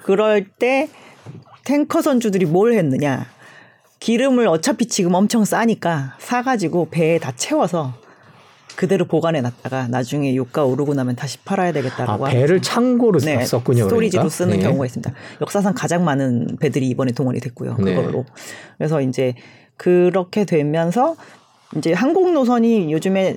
[0.03, 0.89] 그럴 때
[1.63, 3.25] 탱커 선주들이 뭘 했느냐?
[3.99, 7.93] 기름을 어차피 지금 엄청 싸니까 사가지고 배에 다 채워서
[8.75, 13.85] 그대로 보관해 놨다가 나중에 유가 오르고 나면 다시 팔아야 아 되겠다라고 배를 창고로 네, 썼군요.
[13.85, 14.29] storage로 그러니까.
[14.35, 14.63] 쓰는 네.
[14.63, 15.11] 경우가 있습니다.
[15.41, 17.75] 역사상 가장 많은 배들이 이번에 동원이 됐고요.
[17.79, 17.95] 네.
[17.95, 18.23] 그걸로.
[18.77, 19.33] 그래서 이제
[19.77, 21.15] 그렇게 되면서
[21.75, 23.35] 이제 항공 노선이 요즘에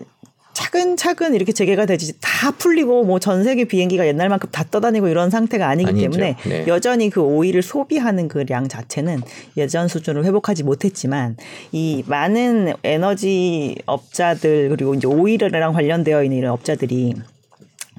[0.53, 5.69] 차근차근 이렇게 재개가 되지 다 풀리고 뭐 전 세계 비행기가 옛날만큼 다 떠다니고 이런 상태가
[5.69, 6.11] 아니기 아니죠.
[6.11, 6.65] 때문에 네.
[6.67, 9.21] 여전히 그 오일을 소비하는 그 량 자체는
[9.57, 11.37] 예전 수준을 회복하지 못했지만
[11.73, 17.15] 이 많은 에너지 업자들 그리고 이제 오일이랑 관련되어 있는 이런 업자들이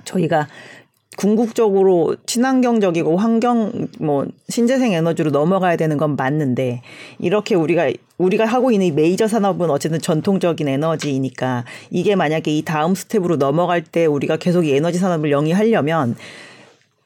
[0.04, 0.48] 저희가
[1.18, 6.82] 궁극적으로 친환경적이고 환경 뭐 신재생 에너지로 넘어가야 되는 건 맞는데
[7.20, 12.96] 이렇게 우리가 우리가 하고 있는 이 메이저 산업은 어쨌든 전통적인 에너지이니까 이게 만약에 이 다음
[12.96, 16.16] step으로 넘어갈 때 우리가 계속 이 에너지 산업을 영위하려면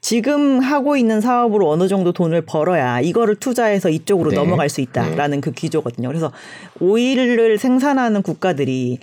[0.01, 4.35] 지금 하고 있는 사업으로 어느 정도 돈을 벌어야 이거를 투자해서 이쪽으로 네.
[4.35, 6.09] 넘어갈 수 있다라는 그 기조거든요.
[6.09, 6.31] 그래서
[6.79, 8.99] 오일을 생산하는 국가들이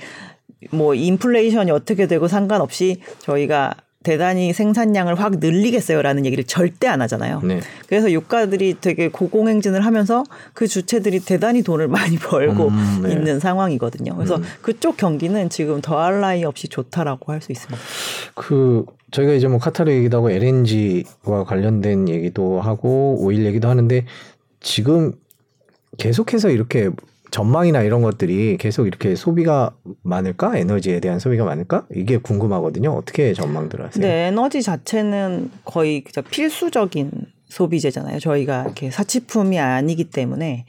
[0.70, 7.40] 뭐 인플레이션이 어떻게 되고 상관없이 저희가 대단히 생산량을 확 늘리겠어요라는 얘기를 절대 안 하잖아요.
[7.42, 7.60] 네.
[7.86, 13.12] 그래서 유가들이 되게 고공행진을 하면서 그 주체들이 대단히 돈을 많이 벌고 음, 네.
[13.12, 14.14] 있는 상황이거든요.
[14.16, 17.78] 그래서 그쪽 경기는 지금 더할 나위 없이 좋다라고 할 수 있습니다.
[18.34, 24.06] 그 저희가 이제 뭐 카타르 얘기도 하고 LNG와 관련된 얘기도 하고 오일 얘기도 하는데
[24.60, 25.12] 지금
[25.98, 26.88] 계속해서 이렇게
[27.36, 30.56] 전망이나 이런 것들이 계속 이렇게 소비가 많을까?
[30.56, 31.86] 에너지에 대한 소비가 많을까?
[31.94, 32.90] 이게 궁금하거든요.
[32.92, 34.06] 어떻게 전망들 하세요?
[34.06, 37.10] 네, 에너지 자체는 거의 필수적인
[37.48, 38.18] 소비재잖아요.
[38.18, 40.66] 저희가 이렇게 사치품이 아니기 때문에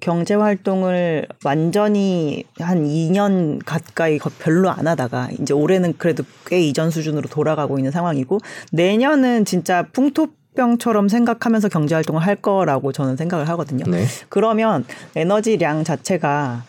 [0.00, 6.90] 경제 활동을 완전히 한 2년 가까이 거- 별로 안 하다가 이제 올해는 그래도 꽤 이전
[6.90, 8.38] 수준으로 돌아가고 있는 상황이고
[8.72, 13.84] 내년은 진짜 풍토 병처럼 생각하면서 경제 활동을 할 거라고 저는 생각을 하거든요.
[13.86, 14.04] 네.
[14.28, 16.64] 그러면 에너지량 자체가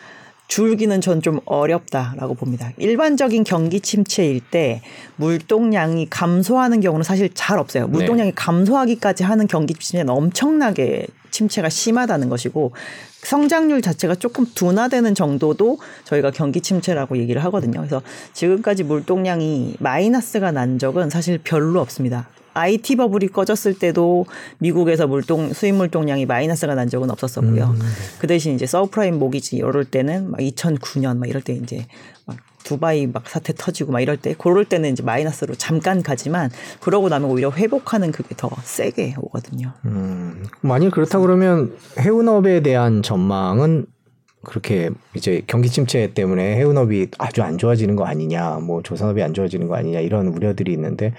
[0.48, 2.72] 줄기는 전 좀 어렵다라고 봅니다.
[2.78, 4.82] 일반적인 경기 침체일 때
[5.18, 7.88] 물동량이 감소하는 경우는 사실 잘 없어요.
[7.88, 12.72] 물동량이 감소하기까지 하는 경기 침체는 엄청나게 침체가 심하다는 것이고
[13.22, 17.80] 성장률 자체가 조금 둔화되는 정도도 저희가 경기 침체라고 얘기를 하거든요.
[17.80, 18.02] 그래서
[18.34, 22.30] 지금까지 물동량이 마이너스가 난 적은 사실 별로 없습니다.
[22.54, 24.26] IT 버블이 꺼졌을 때도
[24.58, 27.76] 미국에서 물동 수입 물동량이 마이너스가 난 적은 없었었고요.
[28.18, 31.86] 그 대신 이제 서브프라임 모기지 이럴 때는 막 2009년 막 이럴 때 이제
[32.26, 36.50] 막 두바이 막 사태 터지고 막 이럴 때 그럴 때는 이제 마이너스로 잠깐 가지만
[36.82, 39.72] 그러고 나면 오히려 회복하는 그게 더 세게 오거든요.
[39.86, 43.86] 음, 만일 그렇다 그러면 해운업에 대한 전망은
[44.44, 49.68] 그렇게 이제 경기 침체 때문에 해운업이 아주 안 좋아지는 거 아니냐, 뭐 조선업이 안 좋아지는
[49.68, 51.14] 거 아니냐 이런 우려들이 있는데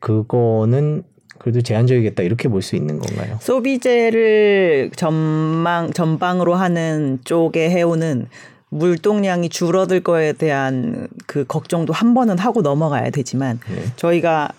[0.00, 1.02] 그거는
[1.38, 3.36] 그래도 제한적이겠다 이렇게 볼 수 있는 건가요?
[3.40, 8.28] 소비재를 전망 전방으로 하는 쪽의 해운은
[8.70, 13.84] 물동량이 줄어들 거에 대한 그 걱정도 한 번은 하고 넘어가야 되지만 네.
[13.96, 14.50] 저희가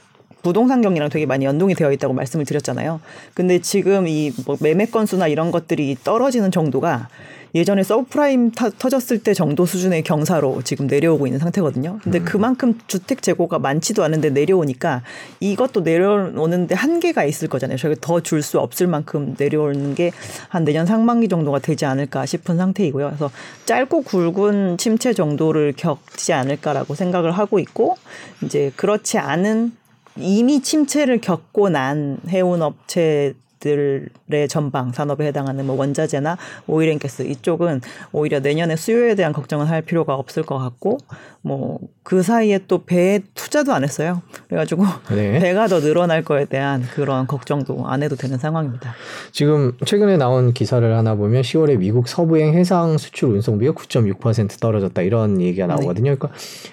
[0.43, 3.01] 부동산 경기랑 되게 많이 연동이 되어 있다고 말씀을 드렸잖아요.
[3.33, 7.09] 근데 지금 이 뭐 매매 건수나 이런 것들이 떨어지는 정도가
[7.55, 11.99] 예전에 서브프라임 타, 터졌을 때 정도 수준의 경사로 지금 내려오고 있는 상태거든요.
[12.03, 12.25] 근데 음.
[12.25, 15.03] 그만큼 주택 재고가 많지도 않은데 내려오니까
[15.39, 17.77] 이것도 내려오는데 한계가 있을 거잖아요.
[17.77, 20.11] 저희가 더줄 수 없을 만큼 내려오는 게
[20.49, 23.07] 한 내년 상반기 정도가 되지 않을까 싶은 상태이고요.
[23.07, 23.31] 그래서
[23.65, 27.97] 짧고 굵은 침체 정도를 겪지 않을까라고 생각을 하고 있고
[28.43, 29.73] 이제 그렇지 않은
[30.17, 38.39] 이미 침체를 겪고 난 해운 업체 들의 전방 산업에 해당하는 뭐 원자재나 오일앤가스 이쪽은 오히려
[38.39, 40.97] 내년에 수요에 대한 걱정은 할 필요가 없을 것 같고
[41.41, 44.21] 뭐 그 사이에 또 배에 투자도 안 했어요.
[44.47, 45.39] 그래가지고 네.
[45.43, 48.93] 배가 더 늘어날 거에 대한 그런 걱정도 안 해도 되는 상황입니다.
[49.33, 55.41] 지금 최근에 나온 기사를 하나 보면 10월에 미국 서부행 해상 수출 운송비가 9.6% 떨어졌다 이런
[55.41, 56.15] 얘기가 나오거든요.
[56.15, 56.29] 그러니까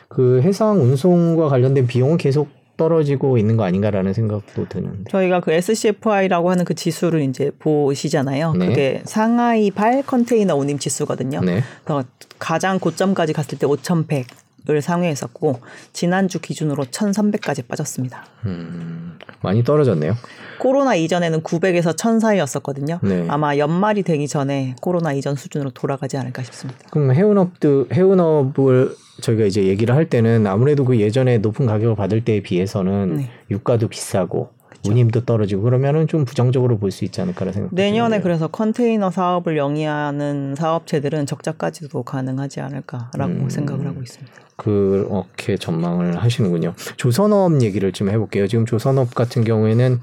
[0.07, 5.11] 그 해상 운송과 관련된 비용은 계속 떨어지고 있는 거 아닌가라는 생각도 드는데.
[5.11, 8.55] 저희가 그 SCFI라고 하는 그 지수를 이제 보시잖아요.
[8.55, 8.67] 네.
[8.67, 11.41] 그게 상하이 발 컨테이너 운임 지수거든요.
[11.41, 11.63] 네.
[11.85, 12.05] 그래서
[12.39, 14.27] 가장 고점까지 갔을 때 5,100
[14.70, 15.61] 을 상회했었고
[15.92, 18.24] 지난주 기준으로 1,300까지 빠졌습니다.
[18.46, 20.14] 음, 많이 떨어졌네요.
[20.59, 22.98] 코로나 이전에는 900에서 1000 사이였었거든요.
[23.03, 23.27] 네.
[23.29, 26.81] 아마 연말이 되기 전에 코로나 이전 수준으로 돌아가지 않을까 싶습니다.
[26.90, 32.40] 그럼 해운업도 해운업을 저희가 이제 얘기를 할 때는 아무래도 그 예전에 높은 가격을 받을 때에
[32.40, 33.31] 비해서는 네.
[33.50, 34.90] 유가도 비싸고 그렇죠.
[34.90, 37.74] 운임도 떨어지고 그러면은 좀 부정적으로 볼 수 있지 않을까라는 생각.
[37.74, 44.33] 내년에 그래서 컨테이너 사업을 영위하는 사업체들은 적자까지도 가능하지 않을까라고 음, 생각을 하고 있습니다.
[44.57, 46.75] 그렇게 전망을 하시는군요.
[46.97, 48.47] 조선업 얘기를 좀 해볼게요.
[48.47, 50.01] 지금 조선업 같은 경우에는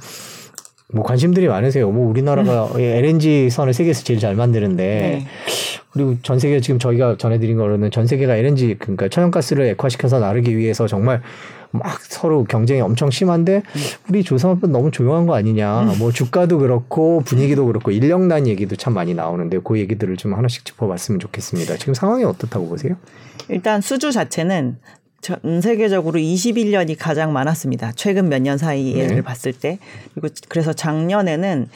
[0.93, 1.89] 뭐 관심들이 많으세요.
[1.89, 2.79] 뭐 우리나라가 음.
[2.79, 5.27] LNG 선을 세계에서 제일 잘 만드는데 네.
[5.91, 10.87] 그리고 전 세계 지금 저희가 전해드린 거로는 전 세계가 LNG 그러니까 천연가스를 액화시켜서 나르기 위해서
[10.87, 11.21] 정말
[11.71, 13.81] 막 서로 경쟁이 엄청 심한데 음.
[14.09, 15.83] 우리 조선업은 너무 조용한 거 아니냐.
[15.83, 15.97] 음.
[15.99, 21.19] 뭐 주가도 그렇고 분위기도 그렇고 인력난 얘기도 참 많이 나오는데 그 얘기들을 좀 하나씩 짚어봤으면
[21.19, 21.77] 좋겠습니다.
[21.77, 22.95] 지금 상황이 어떻다고 보세요?
[23.49, 24.77] 일단 수주 자체는
[25.21, 27.91] 전 세계적으로 21년이 가장 많았습니다.
[27.95, 29.21] 최근 몇 년 사이를 네.
[29.21, 29.77] 봤을 때.
[30.13, 31.67] 그리고 그래서 작년에는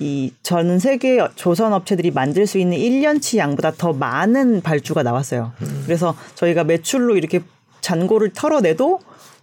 [0.00, 5.52] 이 전 세계 조선 업체들이 만들 수 있는 1년치 양보다 더 많은 발주가 나왔어요.
[5.62, 5.82] 음.
[5.84, 7.40] 그래서 저희가 매출로 이렇게
[7.80, 9.00] 잔고를 털어내도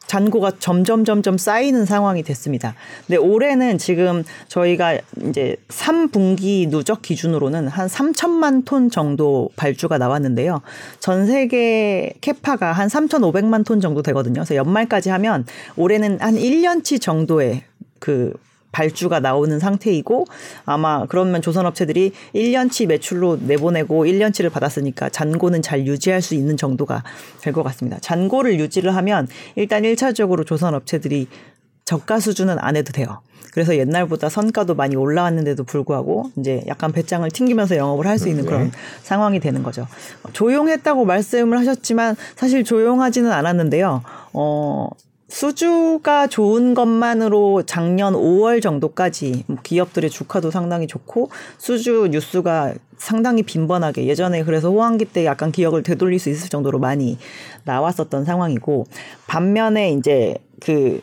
[0.08, 2.76] 잔고가 점점 점점 쌓이는 상황이 됐습니다.
[3.08, 10.62] 근데 올해는 지금 저희가 이제 3분기 누적 기준으로는 한 3천만 톤 정도 발주가 나왔는데요.
[11.00, 14.42] 전 세계 캐파가 한 3,500만 톤 정도 되거든요.
[14.42, 15.46] 그래서 연말까지 하면
[15.78, 17.64] 올해는 한 1년치 정도의
[18.00, 18.34] 그
[18.72, 20.26] 발주가 나오는 상태이고
[20.66, 27.04] 아마 그러면 조선 업체들이 1년치 매출로 내보내고 1년치를 받았으니까 잔고는 잘 유지할 수 있는 정도가
[27.42, 27.98] 될 것 같습니다.
[28.00, 31.28] 잔고를 유지를 하면 일단 1차적으로 조선 업체들이
[31.86, 33.20] 저가 수준은 안 해도 돼요.
[33.52, 38.50] 그래서 옛날보다 선가도 많이 올라왔는데도 불구하고 이제 약간 배짱을 튕기면서 영업을 할 수 있는 네.
[38.50, 38.72] 그런
[39.04, 39.86] 상황이 되는 거죠.
[40.32, 44.04] 조용했다고 말씀을 하셨지만 사실 조용하지는 않았는데요.
[44.32, 44.88] 어,
[45.32, 54.08] 수주가 좋은 것만으로 작년 5월 정도까지 뭐 기업들의 주가도 상당히 좋고 수주 뉴스가 상당히 빈번하게
[54.08, 57.18] 예전에 그래서 호황기 때 약간 기억을 되돌릴 수 있을 정도로 많이
[57.64, 58.86] 나왔었던 상황이고
[59.28, 61.00] 반면에 이제 그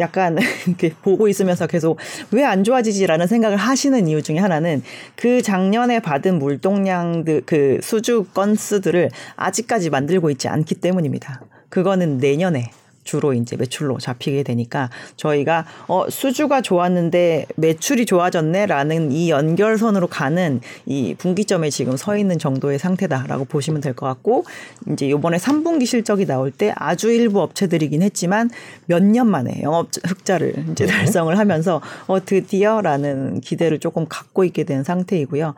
[0.00, 1.98] 약간 이렇게 보고 있으면서 계속
[2.32, 4.82] 왜 안 좋아지지라는 생각을 하시는 이유 중에 하나는
[5.14, 11.42] 그 작년에 받은 물동량들 그 수주 건수들을 아직까지 만들고 있지 않기 때문입니다.
[11.68, 12.72] 그거는 내년에
[13.04, 21.14] 주로 이제 매출로 잡히게 되니까 저희가 어 수주가 좋았는데 매출이 좋아졌네라는 이 연결선으로 가는 이
[21.18, 24.44] 분기점에 지금 서 있는 정도의 상태다라고 보시면 될 것 같고
[24.92, 28.50] 이제 요번에 3분기 실적이 나올 때 아주 일부 업체들이긴 했지만
[28.86, 30.92] 몇 년 만에 영업 흑자를 이제 네.
[30.92, 35.54] 달성을 하면서 어 드디어라는 기대를 조금 갖고 있게 된 상태이고요.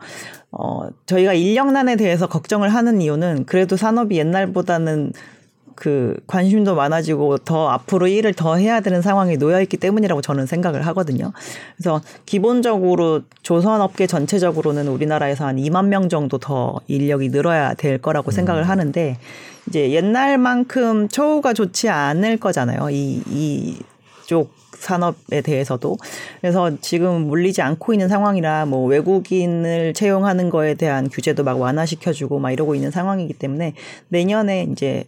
[0.51, 5.13] 어 저희가 인력난에 대해서 걱정을 하는 이유는 그래도 산업이 옛날보다는
[5.75, 10.85] 그 관심도 많아지고 더 앞으로 일을 더 해야 되는 상황에 놓여 있기 때문이라고 저는 생각을
[10.87, 11.31] 하거든요.
[11.75, 18.31] 그래서 기본적으로 조선 업계 전체적으로는 우리나라에서 한 2만 명 정도 더 인력이 늘어야 될 거라고
[18.31, 18.33] 음.
[18.33, 19.17] 생각을 하는데
[19.67, 22.89] 이제 옛날만큼 처우가 좋지 않을 거잖아요.
[22.89, 23.21] 이
[24.23, 24.51] 이쪽
[24.83, 25.97] 산업에 대해서도
[26.41, 32.51] 그래서 지금 물리지 않고 있는 상황이라 뭐 외국인을 채용하는 거에 대한 규제도 막 완화시켜주고 막
[32.51, 33.73] 이러고 있는 상황이기 때문에
[34.09, 35.05] 내년에 이제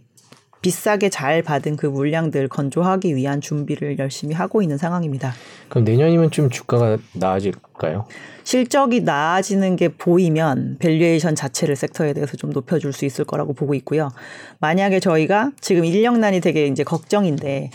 [0.65, 5.31] 비싸게 잘 받은 그 물량들 건조하기 위한 준비를 열심히 하고 있는 상황입니다.
[5.69, 8.07] 그럼 내년이면 좀 주가가 나아질까요?
[8.43, 14.09] 실적이 나아지는 게 보이면 valuation 자체를 sector에 대해서 좀 높여줄 수 있을 거라고 보고 있고요.
[14.57, 17.69] 만약에 저희가 지금 인력난이 되게 이제 걱정인데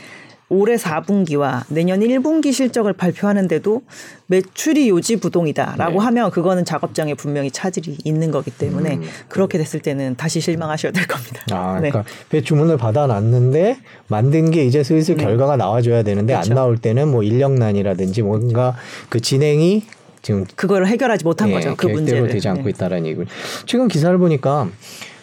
[0.51, 3.83] 올해 4분기와 내년 1분기 실적을 발표하는데도
[4.27, 5.99] 매출이 요지부동이다라고 네.
[5.99, 9.03] 하면 그거는 작업장에 분명히 차질이 있는 거기 때문에 음.
[9.29, 11.45] 그렇게 됐을 때는 다시 실망하셔야 될 겁니다.
[11.53, 11.91] 아, 네.
[11.91, 15.25] 그러니까 배 주문을 받아놨는데 만든 게 이제 슬슬 네.
[15.25, 16.51] 결과가 나와줘야 되는데 그렇죠.
[16.51, 18.77] 안 나올 때는 뭐 인력난이라든지 뭔가
[19.09, 19.85] 그 진행이
[20.23, 21.75] 지금 그거를 해결하지 못한 예, 거죠.
[21.77, 22.29] 그 문제를.
[22.29, 22.71] 되지 않고 네.
[22.71, 23.25] 있다라는 얘기고
[23.67, 24.69] 최근 기사를 보니까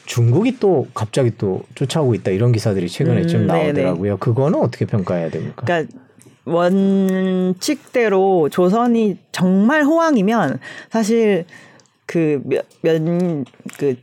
[0.08, 3.64] 중국이 또 갑자기 또 쫓아오고 있다 이런 기사들이 최근에 음, 좀 네네.
[3.66, 4.18] 나오더라고요.
[4.18, 5.64] 그거는 어떻게 평가해야 됩니까?
[5.66, 5.94] 그러니까
[6.46, 11.46] 원칙대로 조선이 정말 호황이면 사실
[12.06, 13.44] 그몇그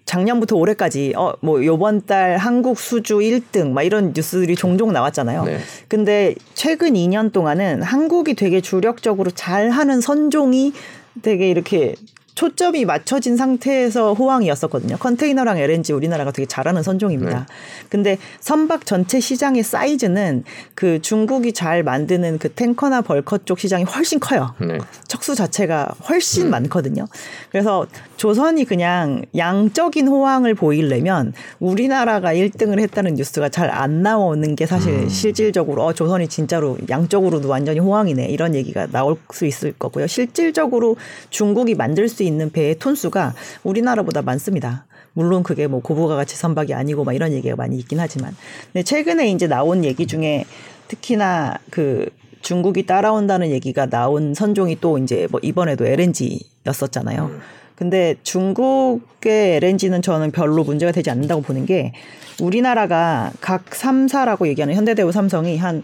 [0.05, 5.45] 작년부터 올해까지 어 뭐 요번 달 한국 수주 1등 막 이런 뉴스들이 종종 나왔잖아요.
[5.45, 5.59] 네.
[5.88, 10.75] 근데 최근 2년 동안은 한국이 되게 주력적으로 잘 하는 선종이
[11.23, 11.95] 되게 이렇게
[12.35, 14.97] 초점이 맞춰진 상태에서 호황이었었거든요.
[14.97, 17.38] 컨테이너랑 LNG 우리나라가 되게 잘하는 선종입니다.
[17.40, 17.44] 네.
[17.88, 20.44] 근데 선박 전체 시장의 사이즈는
[20.75, 24.55] 그 중국이 잘 만드는 그 탱커나 벌커 쪽 시장이 훨씬 커요.
[24.61, 24.79] 네.
[25.07, 26.51] 척수 자체가 훨씬 음.
[26.51, 27.07] 많거든요.
[27.51, 34.92] 그래서 조선이 그냥 양적인 호황을 보이려면 우리나라가 1등을 했다는 뉴스가 잘 안 나오는 게 사실
[34.92, 35.09] 음.
[35.09, 40.07] 실질적으로 어, 조선이 진짜로 양적으로도 완전히 호황이네 이런 얘기가 나올 수 있을 거고요.
[40.07, 40.97] 실질적으로
[41.31, 44.87] 중국이 만들 수 있는 배의 톤수가 우리나라보다 많습니다.
[45.13, 48.37] 물론 그게 뭐 고부가 가치 선박이 아니고 막 이런 얘기가 많이 있긴 하지만.
[48.73, 50.45] 근데 최근에 이제 나온 얘기 중에
[50.89, 52.07] 특히나 그
[52.43, 57.31] 중국이 따라온다는 얘기가 나온 선종이 또 이제 뭐 이번에도 LNG였었잖아요.
[57.75, 61.93] 근데 중국의 LNG는 저는 별로 문제가 되지 않는다고 보는 게
[62.41, 65.83] 우리나라가 각 3사라고 얘기하는 현대대우 삼성이 한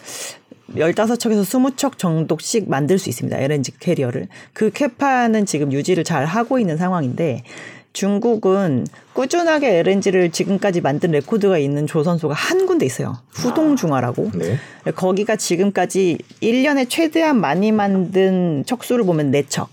[0.74, 3.36] 15척에서 20척 정도씩 만들 수 있습니다.
[3.38, 4.28] LNG carrier를.
[4.52, 7.42] 그 capa는 지금 유지를 잘 하고 있는 상황인데
[7.92, 13.18] 중국은 꾸준하게 LNG를 지금까지 만든 record가 있는 조선소가 한 군데 있어요.
[13.30, 14.30] 후동중화라고.
[14.34, 14.58] 네.
[14.94, 19.66] 거기가 지금까지 1년에 최대한 많이 만든 척수를 보면 4척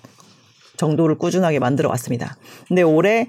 [0.78, 2.38] 정도를 꾸준하게 만들어 왔습니다.
[2.68, 3.28] 근데 올해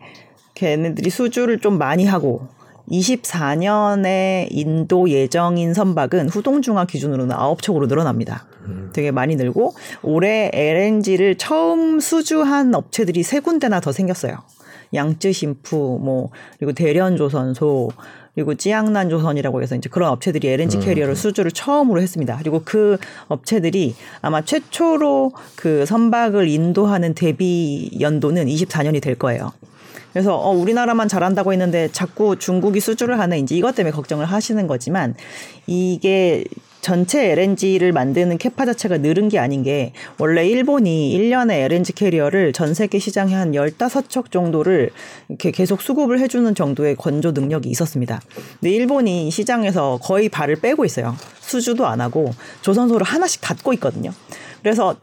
[0.55, 2.49] 걔네들이 수주를 좀 많이 하고
[2.91, 8.47] 24년에 인도 예정인 선박은 후동중화 기준으로는 9척으로 늘어납니다.
[8.93, 14.39] 되게 많이 늘고 올해 LNG를 처음 수주한 업체들이 세 군데나 더 생겼어요.
[14.95, 17.91] 양쯔심프 뭐 그리고 대련 조선소
[18.35, 22.37] 그리고 찌양난 조선이라고 해서 이제 그런 업체들이 LNG 캐리어를 수주를 처음으로 했습니다.
[22.39, 22.97] 그리고 그
[23.27, 29.53] 업체들이 아마 최초로 그 선박을 인도하는 대비 연도는 24년이 될 거예요.
[30.13, 35.15] 그래서 어, 우리나라만 잘한다고 했는데 자꾸 중국이 수주를 하는 이제 이것 때문에 걱정을 하시는 거지만
[35.67, 36.45] 이게
[36.81, 42.73] 전체 LNG를 만드는 캐파 자체가 늘은 게 아닌 게 원래 일본이 1년에 LNG 캐리어를 전
[42.73, 44.91] 세계 시장에 한 15척 정도를
[45.29, 48.21] 이렇게 계속 수급을 해주는 정도의 건조 능력이 있었습니다.
[48.61, 51.17] 근데 일본이 시장에서 거의 발을 빼고 있어요.
[51.41, 54.13] 수주도 안 하고 조선소를 하나씩 닫고 있거든요.
[54.63, 54.97] 그래서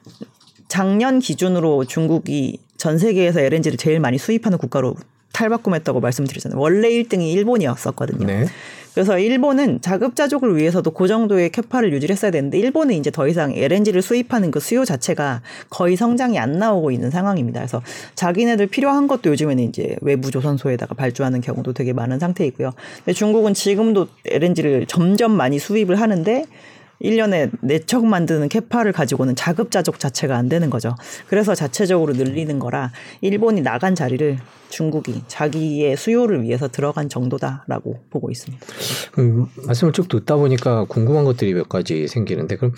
[0.68, 4.96] 작년 기준으로 중국이 전 세계에서 LNG를 제일 많이 수입하는 국가로
[5.34, 6.60] 탈바꿈했다고 말씀드렸잖아요.
[6.60, 8.26] 원래 1등이 일본이었었거든요.
[8.26, 8.46] 네.
[8.94, 14.52] 그래서 일본은 자급자족을 위해서도 그 정도의 캐파를 유지했어야 되는데 일본은 이제 더 이상 LNG를 수입하는
[14.52, 17.60] 그 수요 자체가 거의 성장이 안 나오고 있는 상황입니다.
[17.60, 17.82] 그래서
[18.16, 22.72] 자기네들 필요한 것도 요즘에는 이제 외부 조선소에다가 발주하는 경우도 되게 많은 상태이고요.
[23.00, 26.46] 근데 중국은 지금도 LNG를 점점 많이 수입을 하는데
[27.02, 30.96] 1년에 4척 만드는 캐파를 가지고는 자급자족 자체가 안 되는 거죠.
[31.28, 34.38] 그래서 자체적으로 늘리는 거라 일본이 나간 자리를
[34.70, 38.66] 중국이 자기의 수요를 위해서 들어간 정도다라고 보고 있습니다.
[39.20, 42.74] 음, 말씀을 쭉 듣다 보니까 궁금한 것들이 몇 가지 생기는데 그럼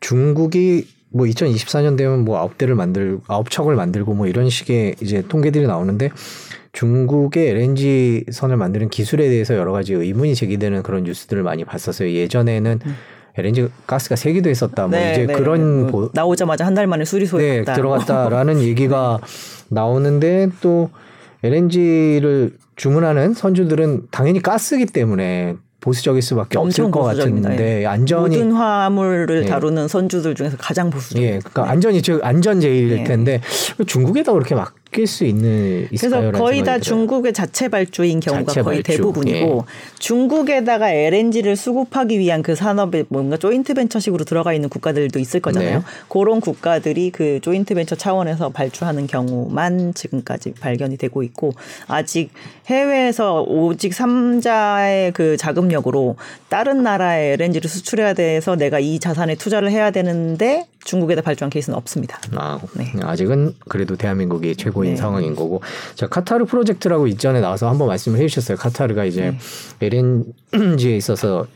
[0.00, 5.22] 중국이 뭐 2024년 되면 뭐 아홉 대를 만들 아홉 척을 만들고 뭐 이런 식의 이제
[5.28, 6.10] 통계들이 나오는데
[6.72, 12.10] 중국의 LNG 선을 만드는 기술에 대해서 여러 가지 의문이 제기되는 그런 뉴스들을 많이 봤었어요.
[12.10, 12.80] 예전에는
[13.36, 14.86] LNG 가스가 세기도 있었다.
[14.86, 17.74] 뭐 이제 그런 뭐 보, 나오자마자 한 달 만에 수리소에 네, 갔다.
[17.74, 19.18] 들어갔다라는 얘기가
[19.68, 20.90] 나오는데 또
[21.42, 27.48] LNG를 주문하는 선주들은 당연히 가스기 때문에 보수적일 수밖에 없을 것 보수적입니다.
[27.50, 29.48] 같은데 안전이 모든 화물을 예.
[29.48, 31.20] 다루는 선주들 중에서 가장 보수적.
[31.22, 33.04] 예, 그러니까 안전이 즉 안전 제일일 네.
[33.04, 33.40] 텐데
[33.86, 34.54] 중국에다 그렇게
[34.92, 35.88] 맡길 수 있는?
[35.88, 38.98] 그래서 거의 다 중국의 자체 발주인 경우가 자체 거의 발주.
[38.98, 39.98] 대부분이고 예.
[39.98, 45.78] 중국에다가 LNG를 수급하기 위한 그 산업에 뭔가 조인트 벤처식으로 들어가 있는 국가들도 있을 거잖아요.
[45.78, 45.84] 네.
[46.08, 51.52] 그런 국가들이 그 조인트 벤처 차원에서 발주하는 경우만 지금까지 발견이 되고 있고
[51.88, 52.30] 아직
[52.66, 56.16] 해외에서 오직 삼자의 그 자금력으로
[56.48, 62.18] 다른 나라에 LNG를 수출해야 돼서 내가 이 자산에 투자를 해야 되는데 중국에다 발주한 케이스는 없습니다.
[62.34, 62.92] 아, 네.
[63.02, 64.96] 아직은 그래도 대한민국이 최고 인 네.
[64.96, 65.60] 상황인 거고.
[65.94, 68.56] 자, 카타르 프로젝트라고 이전에 나와서 한번 말씀을 해주셨어요.
[68.58, 69.34] 카타르가 이제
[69.80, 69.88] 네.
[69.88, 71.46] LNG에 있어서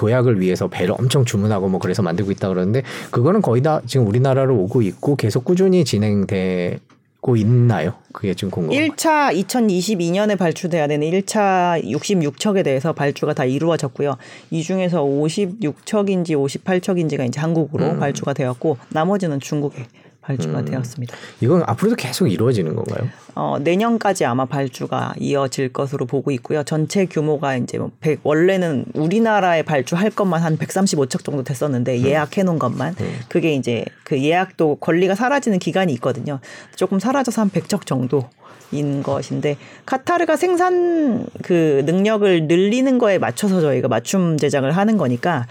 [0.00, 4.56] 도약을 위해서 배를 엄청 주문하고 뭐 그래서 만들고 있다 그러는데 그거는 거의 다 지금 우리나라로
[4.56, 7.92] 오고 있고 계속 꾸준히 진행되고 있나요?
[8.12, 8.70] 그게 지금 거예요.
[8.70, 14.16] 1차 2022년에 발주돼야 되는 1차 66척에 대해서 발주가 다 이루어졌고요.
[14.50, 18.00] 이 중에서 56척인지 58척인지가 이제 한국으로 음.
[18.00, 19.84] 발주가 되었고 나머지는 중국에
[20.22, 20.64] 발주가 음.
[20.64, 21.16] 되었습니다.
[21.40, 23.08] 이건 앞으로도 계속 이루어지는 건가요?
[23.34, 26.62] 어, 내년까지 아마 발주가 이어질 것으로 보고 있고요.
[26.62, 32.58] 전체 규모가 이제 뭐 100, 원래는 우리나라에 발주할 것만 한 135척 정도 됐었는데 예약해 놓은
[32.58, 32.94] 것만
[33.28, 36.40] 그게 이제 그 예약도 권리가 사라지는 기간이 있거든요.
[36.76, 38.28] 조금 사라져서 한 100척 정도.
[38.72, 45.48] 인 것인데 카타르가 생산 그 능력을 늘리는 거에 맞춰서 저희가 맞춤 제작을 하는 거니까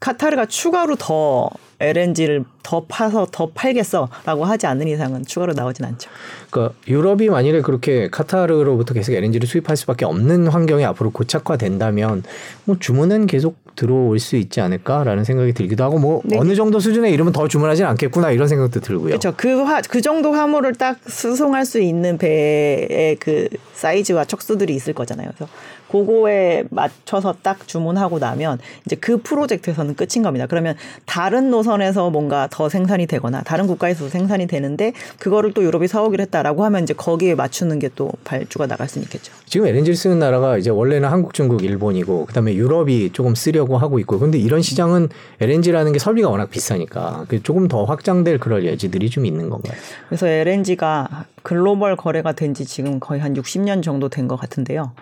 [0.00, 1.48] 카타르가 추가로 더
[1.80, 6.10] LNG를 더 파서 더 팔겠어라고 하지 않는 이상은 추가로 나오진 않죠.
[6.50, 12.22] 그러니까 유럽이 만일에 그렇게 카타르로부터 계속 LNG를 수입할 수밖에 없는 환경이 앞으로 고착화된다면
[12.64, 16.38] 뭐 주문은 계속 들어올 수 있지 않을까라는 생각이 들기도 하고 뭐 네.
[16.38, 19.08] 어느 정도 수준에 이르면 더 주문하진 않겠구나 이런 생각도 들고요.
[19.08, 19.34] 그렇죠.
[19.36, 25.30] 그, 화, 그 정도 화물을 딱 수송할 수 있는 배의 그 사이즈와 척수들이 있을 거잖아요.
[25.36, 25.52] 그래서
[25.90, 30.46] 그거에 맞춰서 딱 주문하고 나면 이제 그 프로젝트에서는 끝인 겁니다.
[30.46, 30.74] 그러면
[31.04, 36.64] 다른 노선에서 뭔가 더 생산이 되거나 다른 국가에서 생산이 되는데 그거를 또 유럽이 사오기로 했다라고
[36.64, 39.32] 하면 이제 거기에 맞추는 게 또 발주가 나갈 수는 있겠죠.
[39.46, 44.18] 지금 LNG를 쓰는 나라가 이제 원래는 한국, 중국, 일본이고 그다음에 유럽이 조금 쓰려고 하고 있고
[44.18, 45.08] 근데 이런 시장은
[45.40, 49.78] LNG라는 게 설비가 워낙 비싸니까 조금 더 확장될 그럴 여지들이 좀 있는 건가요?
[50.08, 54.92] 그래서 LNG가 글로벌 거래가 된 지 지금 거의 한 60년 정도 된 것 같은데요.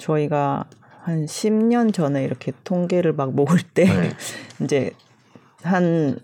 [0.00, 0.64] 저희가
[1.02, 4.10] 한 10년 전에 이렇게 통계를 막 모을 때 네.
[4.64, 4.90] 이제
[5.62, 6.18] 한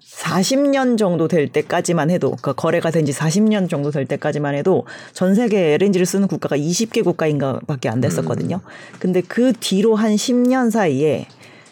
[0.00, 5.34] 40년 정도 될 때까지만 해도 그러니까 거래가 된 지 40년 정도 될 때까지만 해도 전
[5.34, 8.60] 세계 LNG를 쓰는 국가가 20개 국가인가밖에 안 됐었거든요.
[8.98, 11.26] 근데 그 뒤로 한 10년 사이에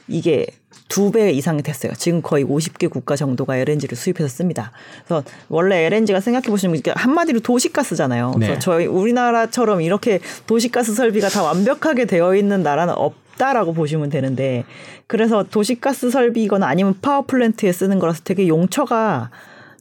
[0.08, 0.46] 이게
[0.88, 1.92] 두 배 이상이 됐어요.
[1.96, 4.72] 지금 거의 50개 국가 정도가 LNG를 수입해서 씁니다.
[5.04, 8.32] 그래서 원래 LNG가 생각해 보시면 한마디로 도시가스잖아요.
[8.34, 8.58] 그래서 네.
[8.58, 14.64] 저희 우리나라처럼 이렇게 도시가스 설비가 다 완벽하게 되어 있는 나라는 없다라고 보시면 되는데
[15.06, 19.30] 그래서 도시가스 설비거나 아니면 파워플랜트에 쓰는 거라서 되게 용처가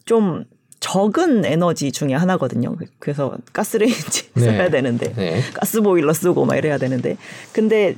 [0.05, 0.45] 좀
[0.79, 2.75] 적은 에너지 중에 하나거든요.
[2.99, 4.41] 그래서 가스레인지 네.
[4.41, 5.41] 써야 되는데 네.
[5.53, 7.17] 가스 보일러 쓰고 막 이래야 되는데
[7.51, 7.95] 근데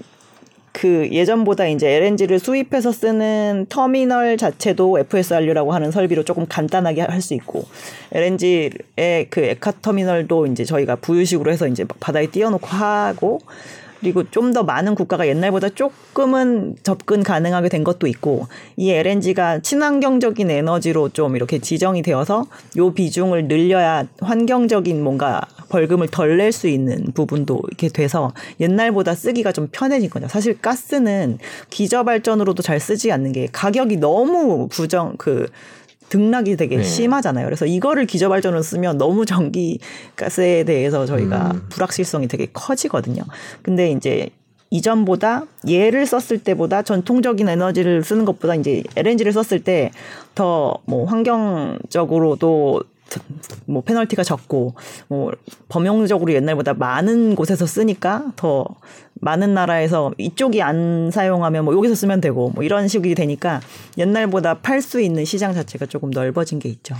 [0.79, 7.33] 그 예전보다 이제 LNG를 수입해서 쓰는 터미널 자체도 FSRU라고 하는 설비로 조금 간단하게 할 수
[7.33, 7.65] 있고
[8.13, 13.41] LNG의 그 에카 터미널도 이제 저희가 부유식으로 해서 이제 막 바다에 띄워놓고 하고
[13.99, 18.47] 그리고 좀 더 많은 국가가 옛날보다 조금은 접근 가능하게 된 것도 있고
[18.77, 22.45] 이 LNG가 친환경적인 에너지로 좀 이렇게 지정이 되어서
[22.77, 29.51] 요 비중을 늘려야 환경적인 뭔가 벌금을 덜 낼 수 있는 부분도 이렇게 돼서 옛날보다 쓰기가
[29.51, 30.27] 좀 편해진 거죠.
[30.27, 31.37] 사실 가스는
[31.69, 35.47] 기저 발전으로도 잘 쓰지 않는 게 가격이 너무 부정 그
[36.09, 36.83] 등락이 되게 네.
[36.83, 37.45] 심하잖아요.
[37.45, 39.79] 그래서 이거를 기저 발전으로 쓰면 너무 전기
[40.15, 41.65] 가스에 대해서 저희가 음.
[41.69, 43.23] 불확실성이 되게 커지거든요.
[43.61, 44.29] 근데 이제
[44.71, 49.91] 이전보다 얘를 썼을 때보다 전통적인 에너지를 쓰는 것보다 이제 LNG를 썼을 때
[50.35, 52.81] 더 뭐 환경적으로도
[53.65, 54.75] 뭐 페널티가 적고
[55.07, 55.31] 뭐
[55.67, 58.65] 범용적으로 옛날보다 많은 곳에서 쓰니까 더
[59.19, 63.61] 많은 나라에서 이쪽이 안 사용하면 뭐 여기서 쓰면 되고 뭐 이런 식이 되니까
[63.97, 66.95] 옛날보다 팔 수 있는 시장 자체가 조금 넓어진 게 있죠.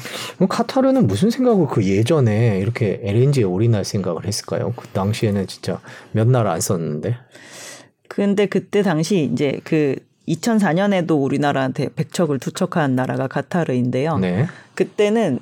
[0.47, 4.73] 카타르는 무슨 생각으로 그 예전에 이렇게 LNG에 올인할 생각을 했을까요?
[4.75, 5.79] 그 당시에는 진짜
[6.11, 7.15] 몇 나라 안 썼는데.
[8.09, 9.95] 근데 그때 당시 이제 그
[10.27, 14.17] 2004년에도 우리나라한테 백척을 투척한 나라가 카타르인데요.
[14.17, 14.45] 네.
[14.75, 15.39] 그때는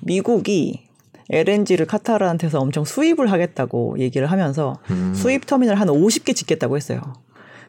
[0.00, 0.86] 미국이
[1.30, 5.12] LNG를 카타르한테서 엄청 수입을 하겠다고 얘기를 하면서 음.
[5.14, 7.00] 수입 터미널 한 50개 짓겠다고 했어요.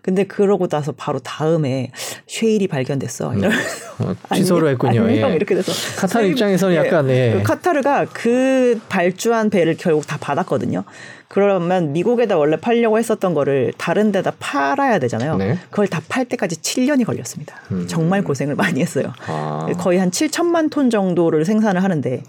[0.01, 1.89] 근데 그러고 나서 바로 다음에
[2.27, 3.35] 쉐일이 발견됐어.
[3.35, 3.65] 이러면서
[3.99, 5.05] 어, 취소를 했군요.
[5.05, 5.35] 안녕 예.
[5.35, 6.79] 이렇게 돼서 카타르 입장에서는 예.
[6.79, 7.35] 약간 예.
[7.37, 10.83] 그 카타르가 그 발주한 배를 결국 다 받았거든요.
[11.29, 15.37] 그러면 미국에다 원래 팔려고 했었던 거를 다른 데다 팔아야 되잖아요.
[15.37, 15.57] 네.
[15.69, 17.55] 그걸 다 팔 때까지 7년이 걸렸습니다.
[17.71, 17.87] 음.
[17.87, 19.13] 정말 고생을 많이 했어요.
[19.25, 19.67] 아.
[19.79, 22.21] 거의 한 7천만 톤 정도를 생산을 하는데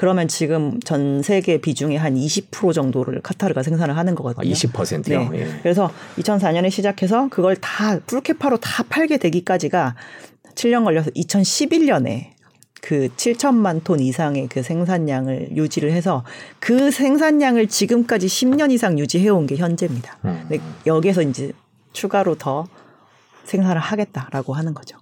[0.00, 4.50] 그러면 지금 전 세계 비중의 한 20% 정도를 카타르가 생산을 하는 아, 거거든요.
[4.50, 5.28] 20%요.
[5.28, 5.40] 네.
[5.40, 5.58] 예.
[5.60, 9.96] 그래서 2004년에 시작해서 그걸 다 푸르케파로 다 팔게 되기까지가
[10.54, 12.28] 7년 걸려서 2011년에
[12.80, 16.24] 그 7천만 톤 이상의 그 생산량을 유지를 해서
[16.60, 20.16] 그 생산량을 지금까지 10년 이상 유지해온 게 현재입니다.
[20.24, 20.46] 음.
[20.48, 21.52] 근데 여기에서 이제
[21.92, 22.66] 추가로 더
[23.50, 24.96] 생산을 하겠다라고 하는 거죠.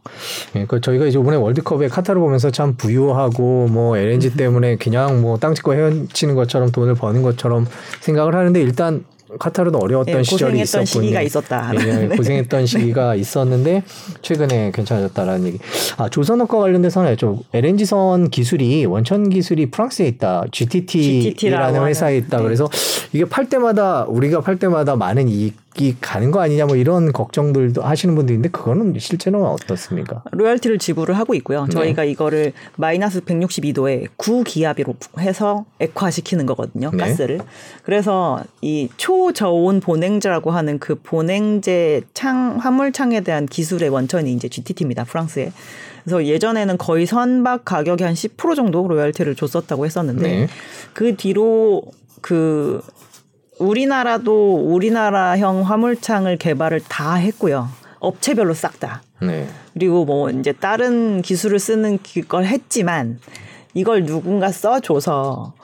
[0.57, 5.39] 예, 그 저희가 이제 이번에 월드컵에 카타르 보면서 참 부유하고 뭐 LNG 때문에 그냥 뭐
[5.39, 7.67] 땅 짓고 헤엄치는 것처럼 돈을 버는 것처럼
[8.01, 9.05] 생각을 하는데 일단
[9.39, 11.03] 카타르도 어려웠던 예, 시절이 고생했던 있었군요.
[11.05, 11.73] 시기가 있었다.
[11.75, 13.83] 예, 고생했던 시기가 있었는데
[14.23, 15.59] 최근에 괜찮아졌다라는 얘기.
[15.99, 20.45] 아 조선업과 관련돼서는 좀 LNG선 기술이 원천 기술이 프랑스에 있다.
[20.51, 22.39] GTT라는 GTT 회사에 있다.
[22.39, 22.43] 네.
[22.43, 22.69] 그래서
[23.13, 27.83] 이게 팔 때마다 우리가 팔 때마다 많은 이익 이 가는 거 아니냐 뭐 이런 걱정들도
[27.83, 30.23] 하시는 분들이 있는데 그거는 실제는 어떻습니까?
[30.33, 31.65] 로열티를 지불을 하고 있고요.
[31.67, 31.71] 네.
[31.71, 36.91] 저희가 이거를 마이너스 162도에 구기압으로 해서 액화시키는 거거든요.
[36.93, 37.05] 네.
[37.05, 37.41] 가스를.
[37.83, 45.05] 그래서 이 초저온 보냉제라고 하는 그 보냉제 창 화물창에 대한 기술의 원천이 이제 GTT입니다.
[45.05, 45.53] 프랑스에.
[46.05, 50.47] 그래서 예전에는 거의 선박 가격의 한10% 정도 로열티를 줬었다고 했었는데 네.
[50.95, 51.83] 그 뒤로
[52.21, 52.81] 그
[53.59, 57.69] 우리나라도 우리나라형 화물창을 개발을 다 했고요.
[58.01, 59.03] 업체별로 싹 다.
[59.21, 59.47] 네.
[59.75, 61.99] 그리고 뭐 이제 다른 기술을 쓰는
[62.29, 63.19] 걸 했지만
[63.75, 65.55] 이걸 누군가 써줘서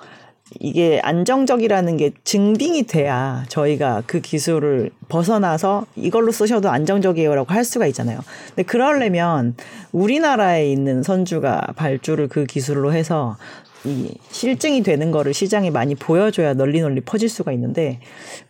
[0.60, 8.20] 이게 안정적이라는 게 증빙이 돼야 저희가 그 기술을 벗어나서 이걸로 쓰셔도 안정적이에요라고 할 수가 있잖아요.
[8.48, 9.56] 근데 그러려면
[9.92, 13.36] 우리나라에 있는 선주가 발주를 그 기술로 해서
[13.84, 18.00] 이 실증이 되는 거를 시장에 많이 보여줘야 널리 널리 퍼질 수가 있는데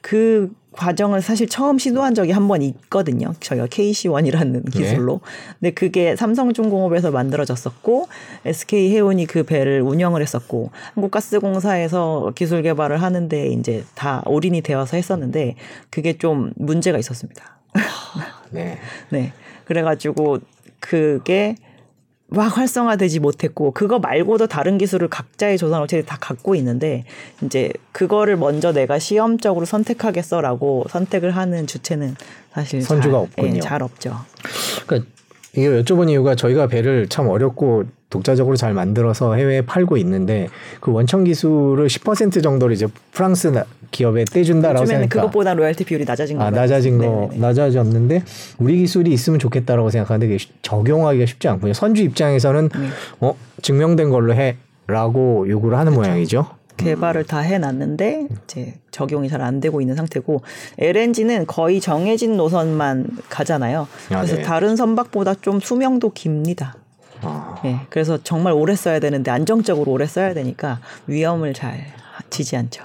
[0.01, 3.33] 그 과정을 사실 처음 시도한 적이 한 번 있거든요.
[3.41, 5.21] 저희가 KC1이라는 기술로.
[5.61, 8.09] 근데 그게 삼성중공업에서 만들어졌었고
[8.45, 15.55] SK 해운이 그 배를 운영을 했었고 한국가스공사에서 기술 개발을 하는데 이제 다 올인이 되어서 했었는데
[15.91, 17.59] 그게 좀 문제가 있었습니다.
[18.51, 18.79] 네.
[19.11, 19.33] 네.
[19.65, 20.39] 그래가지고
[20.81, 21.55] 그게
[22.35, 27.05] 막 활성화되지 못했고 그거 말고도 다른 기술을 각자의 조선 업체들이 다 갖고 있는데
[27.43, 32.17] 이제 그거를 먼저 내가 시험적으로 선택하겠어라고 선택을 하는 주체는
[32.53, 33.57] 사실 선주가 잘, 없군요.
[33.57, 34.17] 예, 잘 없죠.
[34.87, 35.11] 그러니까
[35.53, 37.85] 이게 여쭤본 이유가 저희가 배를 참 어렵고
[38.19, 40.49] 독자적으로 잘 만들어서 해외에 팔고 있는데
[40.79, 46.05] 그 원천 기술을 10% 정도를 이제 프랑스 나- 기업에 떼준다라고 요즘에는 생각하 그것보다 로열티 비율이
[46.05, 47.39] 낮아진 거 아, 낮아진 거 네네네.
[47.39, 48.23] 낮아졌는데
[48.59, 51.73] 우리 기술이 있으면 좋겠다라고 생각하는데 적용하기가 쉽지 않군요.
[51.73, 52.87] 선주 입장에서는 네.
[53.21, 56.47] 어 증명된 걸로 해라고 요구를 하는 모양이죠.
[56.77, 60.43] 개발을 다 해놨는데 이제 적용이 잘 안 되고 있는 상태고
[60.79, 63.87] LNG는 거의 정해진 노선만 가잖아요.
[64.11, 64.43] 아, 그래서 네.
[64.43, 66.75] 다른 선박보다 좀 수명도 깁니다.
[67.25, 71.87] 아, 예, 그래서 정말 오래 써야 되는데 안정적으로 오래 써야 되니까 위험을 잘
[72.31, 72.85] 지지 않죠.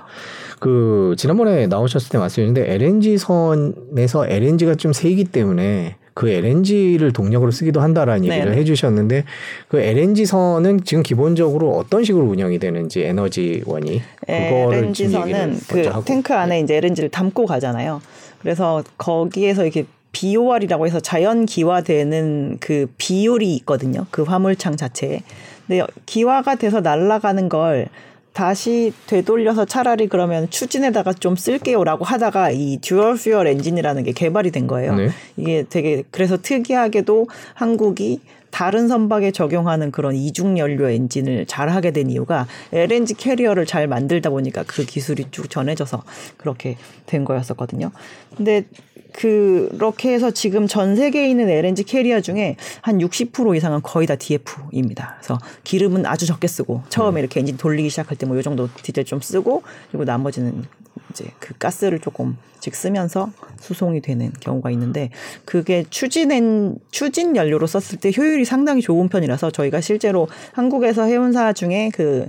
[0.59, 7.79] 그 지난번에 나오셨을 때 말씀드렸는데 LNG 선에서 LNG가 좀 세기 때문에 그 LNG를 동력으로 쓰기도
[7.79, 8.57] 한다라는 얘기를 네네.
[8.57, 9.23] 해주셨는데
[9.69, 15.87] 그 LNG 선은 지금 기본적으로 어떤 식으로 운영이 되는지 에너지원이 그거를 지금 얘기를 LNG선은 그
[15.87, 18.01] 하고 탱크 안에 이제 LNG를 담고 가잖아요.
[18.41, 24.05] 그래서 거기에서 이렇게 BOR이라고 해서 자연 기화되는 그 비율이 있거든요.
[24.11, 25.21] 그 화물창 자체에.
[25.67, 27.87] 근데 기화가 돼서 날아가는 걸
[28.33, 34.65] 다시 되돌려서 차라리 그러면 추진에다가 좀 쓸게요라고 하다가 이 dual fuel 엔진이라는 게 개발이 된
[34.67, 34.95] 거예요.
[34.95, 35.09] 네.
[35.35, 42.09] 이게 되게 그래서 특이하게도 한국이 다른 선박에 적용하는 그런 이중 연료 엔진을 잘 하게 된
[42.09, 46.03] 이유가 LNG carrier를 잘 만들다 보니까 그 기술이 쭉 전해져서
[46.37, 47.91] 그렇게 된 거였었거든요.
[48.35, 48.65] 근데
[49.11, 55.15] 그렇게 해서 지금 전 세계에 있는 LNG carrier 중에 한 60% 이상은 거의 다 DF입니다.
[55.19, 59.05] 그래서 기름은 아주 적게 쓰고 처음에 이렇게 엔진 돌리기 시작할 때 뭐 이 정도 디젤
[59.05, 60.63] 좀 쓰고 그리고 나머지는
[61.11, 65.09] 이제 그 가스를 조금씩 쓰면서 수송이 되는 경우가 있는데
[65.45, 71.89] 그게 추진엔 추진 연료로 썼을 때 효율이 상당히 좋은 편이라서 저희가 실제로 한국에서 해운사 중에
[71.93, 72.27] 그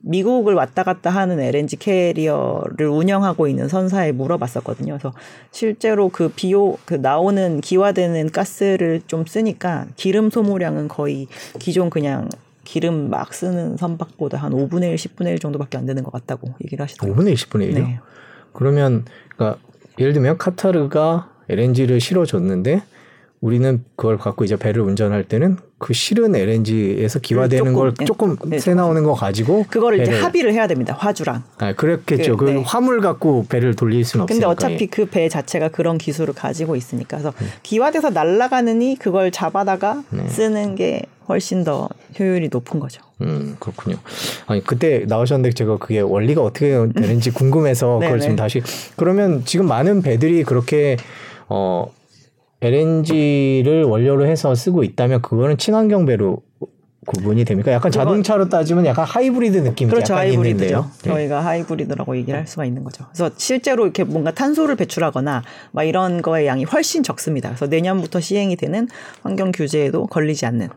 [0.00, 4.98] 미국을 왔다 갔다 하는 LNG 캐리어를 운영하고 있는 선사에 물어봤었거든요.
[4.98, 5.12] 그래서
[5.50, 11.26] 실제로 그 비오 그 나오는 기화되는 가스를 좀 쓰니까 기름 소모량은 거의
[11.58, 12.28] 기존 그냥
[12.64, 16.82] 기름 막 쓰는 선박보다 한 5분의 1, 10분의 1 정도밖에 안 되는 것 같다고 얘기를
[16.82, 17.24] 하시더라고요.
[17.24, 17.74] 5분의 1, 10분의 1이요?
[17.74, 18.00] 네.
[18.52, 19.60] 그러면 그러니까
[19.98, 22.82] 예를 들면 카타르가 LNG를 실어줬는데
[23.40, 28.36] 우리는 그걸 갖고 이제 배를 운전할 때는 그 실은 LNG에서 기화되는 조금, 걸 예, 조금
[28.46, 30.96] 네, 새 나오는 거 가지고 그거를 이제 합의를 해야 됩니다.
[30.98, 31.44] 화주랑.
[31.58, 32.36] 아, 그랬겠죠.
[32.36, 32.62] 그, 그 네.
[32.66, 34.68] 화물 갖고 배를 돌릴 수는 근데 없으니까.
[34.68, 34.86] 어차피 예.
[34.86, 37.32] 그배 자체가 그런 기술을 가지고 있으니까 그래서
[37.62, 40.26] 기화돼서 날아가느니 그걸 잡아다가 네.
[40.28, 43.02] 쓰는 게 훨씬 더 효율이 높은 거죠.
[43.20, 43.96] 음, 그렇군요.
[44.46, 48.20] 아니, 그때 나오셨는데 제가 그게 원리가 어떻게 되는지 궁금해서 그걸 네네.
[48.20, 48.62] 지금 다시
[48.96, 50.96] 그러면 지금 많은 배들이 그렇게
[51.48, 51.92] 어
[52.60, 56.42] LNG를 원료로 해서 쓰고 있다면 그거는 친환경 배로
[57.06, 57.72] 구분이 됩니까?
[57.72, 60.14] 약간 그건- 자동차로 따지면 약간 하이브리드 느낌이 그렇죠.
[60.14, 60.90] 하이브리드죠.
[61.04, 61.10] 네.
[61.10, 63.06] 저희가 하이브리드라고 얘기를 할 수가 있는 거죠.
[63.12, 65.42] 그래서 실제로 이렇게 뭔가 탄소를 배출하거나
[65.72, 67.48] 막 이런 거의 양이 훨씬 적습니다.
[67.50, 68.88] 그래서 내년부터 시행이 되는
[69.22, 70.68] 환경 규제에도 걸리지 않는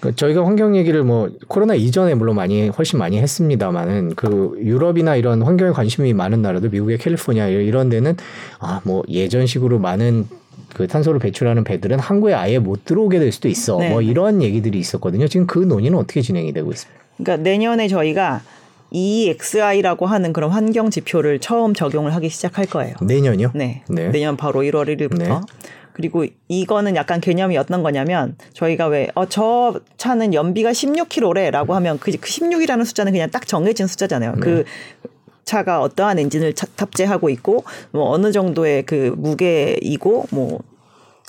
[0.00, 5.42] 그 저희가 환경 얘기를 뭐 코로나 이전에 물론 많이 훨씬 많이 했습니다만은 그 유럽이나 이런
[5.42, 8.16] 환경에 관심이 많은 나라도 미국의 캘리포니아 이런 데는
[8.58, 10.26] 아 뭐 예전식으로 많은
[10.76, 13.78] 그 탄소를 배출하는 배들은 항구에 아예 못 들어오게 될 수도 있어.
[13.78, 13.88] 네.
[13.88, 15.26] 뭐 이런 얘기들이 있었거든요.
[15.26, 17.02] 지금 그 논의는 어떻게 진행이 되고 있습니까?
[17.16, 18.42] 그러니까 내년에 저희가
[18.90, 22.94] EXI라고 하는 그런 환경 지표를 처음 적용을 하기 시작할 거예요.
[23.00, 23.52] 내년이요?
[23.54, 23.84] 네.
[23.88, 24.08] 네.
[24.10, 25.18] 내년 바로 1월 1일부터.
[25.18, 25.30] 네.
[25.94, 32.10] 그리고 이거는 약간 개념이 어떤 거냐면 저희가 왜 어 저 차는 연비가 16km래라고 하면 그,
[32.12, 34.32] 그 16이라는 숫자는 그냥 딱 정해진 숫자잖아요.
[34.34, 34.40] 네.
[34.40, 34.64] 그
[35.46, 40.58] 차가 어떠한 엔진을 차- 탑재하고 있고 뭐 어느 정도의 그 무게이고 뭐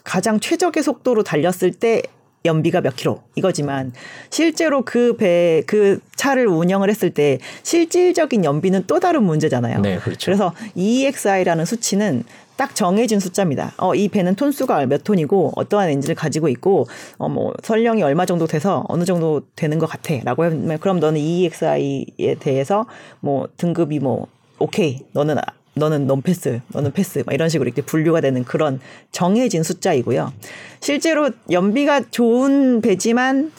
[0.03, 2.01] 가장 최적의 속도로 달렸을 때
[2.43, 3.93] 연비가 몇 킬로 이거지만
[4.29, 9.81] 실제로 그 배그 차를 운영을 했을 때 실질적인 연비는 또 다른 문제잖아요.
[9.81, 10.25] 네, 그렇죠.
[10.25, 12.23] 그래서 EXI라는 수치는
[12.57, 13.73] 딱 정해진 숫자입니다.
[13.77, 16.87] 어, 이 배는 톤수가 몇 톤이고 어떠한 엔진을 가지고 있고
[17.17, 22.35] 어, 뭐 설령이 얼마 정도 돼서 어느 정도 되는 것 같아라고 하면 그럼 너는 EXI에
[22.39, 22.85] 대해서
[23.19, 24.27] 뭐 등급이 뭐
[24.59, 25.43] 오케이 너는 아-
[25.75, 28.79] 너는 넌 패스, 너는 패스, 막 이런 식으로 이렇게 분류가 되는 그런
[29.11, 30.33] 정해진 숫자이고요.
[30.79, 33.51] 실제로 연비가 좋은 배지만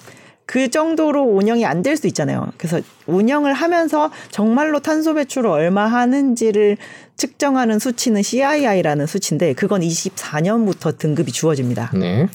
[0.48, 2.48] 그 정도로 운영이 안 될 수 있잖아요.
[2.56, 6.78] 그래서 운영을 하면서 정말로 탄소 배출을 얼마 하는지를
[7.16, 11.90] 측정하는 수치는 CII라는 수치인데 그건 24년부터 등급이 주어집니다.
[11.94, 12.26] 네.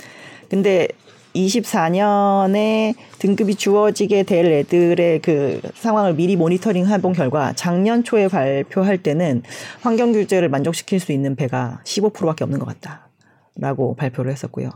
[0.50, 0.88] 근데
[1.36, 9.42] 24년에 등급이 주어지게 될 애들의 그 상황을 미리 모니터링 해본 결과 작년 초에 발표할 때는
[9.82, 13.08] 환경 규제를 만족시킬 수 있는 배가 15%밖에 없는 것 같다.
[13.56, 14.70] 라고 발표를 했었고요.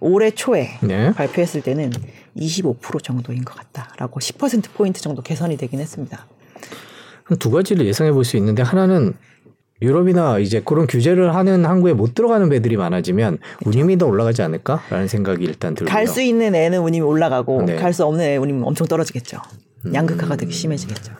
[0.00, 1.12] 올해 초에 네.
[1.14, 1.90] 발표했을 때는
[2.36, 6.26] 25% 정도인 것 같다라고 10% 포인트 정도 개선이 되긴 했습니다.
[7.24, 9.14] 한두 가지를 예상해 볼 수 있는데 하나는
[9.80, 15.44] 유럽이나 이제 그런 규제를 하는 항구에 못 들어가는 배들이 많아지면 운임이 더 올라가지 않을까라는 생각이
[15.44, 15.92] 일단 들고요.
[15.92, 17.76] 갈 수 있는 애는 운임이 올라가고 네.
[17.76, 19.38] 갈수 없는 애 운임이 엄청 떨어지겠죠.
[19.94, 21.12] 양극화가 되게 심해지겠죠.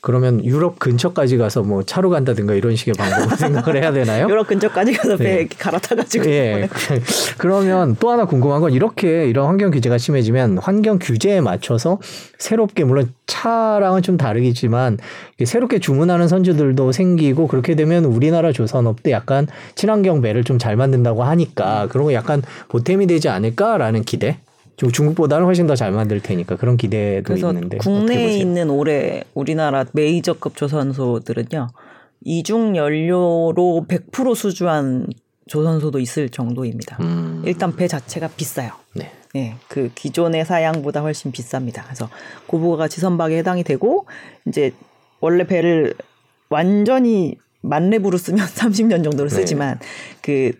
[0.00, 4.28] 그러면 유럽 근처까지 가서 뭐 차로 간다든가 이런 식의 방법을 생각을 해야 되나요?
[4.28, 5.48] 유럽 근처까지 가서 배 네.
[5.58, 6.68] 갈아타가지고 예.
[7.38, 11.98] 그러면 또 하나 궁금한 건 이렇게 이런 환경 규제가 심해지면 환경 규제에 맞춰서
[12.38, 14.98] 새롭게 물론 차랑은 좀 다르겠지만
[15.44, 21.86] 새롭게 주문하는 선주들도 생기고 그렇게 되면 우리나라 조선업도 약간 친환경 배를 좀 잘 만든다고 하니까
[21.88, 24.38] 그런 거 약간 보탬이 되지 않을까라는 기대.
[24.78, 28.38] 좀 중국보다는 훨씬 더 잘 만들 테니까 그런 기대도 있는데 국내에?
[28.38, 31.66] 있는 올해 우리나라 메이저급 조선소들은요
[32.24, 35.06] 이중 연료로 100% 수주한
[35.46, 36.98] 조선소도 있을 정도입니다.
[37.00, 38.70] 음, 일단 배 자체가 비싸요.
[38.94, 39.10] 네.
[39.36, 41.84] 예, 그 기존의 사양보다 훨씬 비쌉니다.
[41.84, 42.08] 그래서
[42.46, 44.06] 고부가 지선박에 해당이 되고
[44.46, 44.72] 이제
[45.20, 45.94] 원래 배를
[46.50, 49.36] 완전히 만렙으로 쓰면 30년 정도를 네.
[49.36, 49.78] 쓰지만
[50.22, 50.52] 그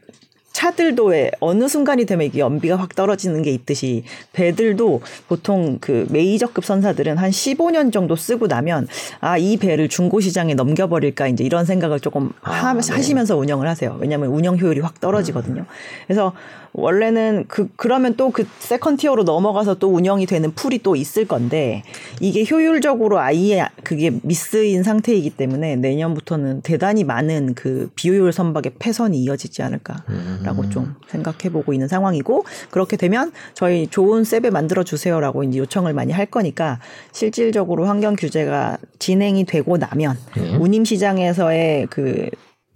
[0.59, 4.02] 차들도 왜 어느 순간이 되면 이게 연비가 확 떨어지는 게 있듯이
[4.32, 8.88] 배들도 보통 그 메이저급 선사들은 한 15년 정도 쓰고 나면
[9.20, 12.92] 아 이 배를 중고 시장에 넘겨버릴까 이제 이런 생각을 조금 하, 아, 네.
[12.92, 13.96] 하시면서 운영을 하세요.
[14.00, 15.64] 왜냐하면 운영 효율이 확 떨어지거든요.
[16.09, 16.32] 그래서
[16.72, 21.82] 원래는 그 그러면 또 그 second tier로 넘어가서 또 운영이 되는 pool이 또 있을 건데
[22.20, 29.62] 이게 효율적으로 아예 그게 미스인 상태이기 때문에 내년부터는 대단히 많은 그 비효율 선박의 폐선이 이어지지
[29.62, 35.59] 않을까라고 좀 생각해 보고 있는 상황이고 그렇게 되면 저희 좋은 새 배 만들어 주세요라고 이제
[35.59, 36.80] 요청을 많이 할 거니까
[37.12, 40.57] 실질적으로 환경 규제가 진행이 되고 나면 네.
[40.57, 42.28] 운임 시장에서의 그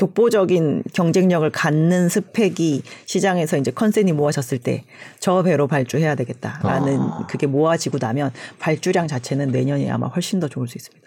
[0.03, 4.85] 독보적인 경쟁력을 갖는 스펙이 시장에서 이제 컨센이 모아졌을 때
[5.23, 7.27] 저 배로 발주해야 되겠다라는 아.
[7.29, 11.07] 그게 모아지고 나면 발주량 자체는 내년이 아마 훨씬 더 좋을 수 있습니다.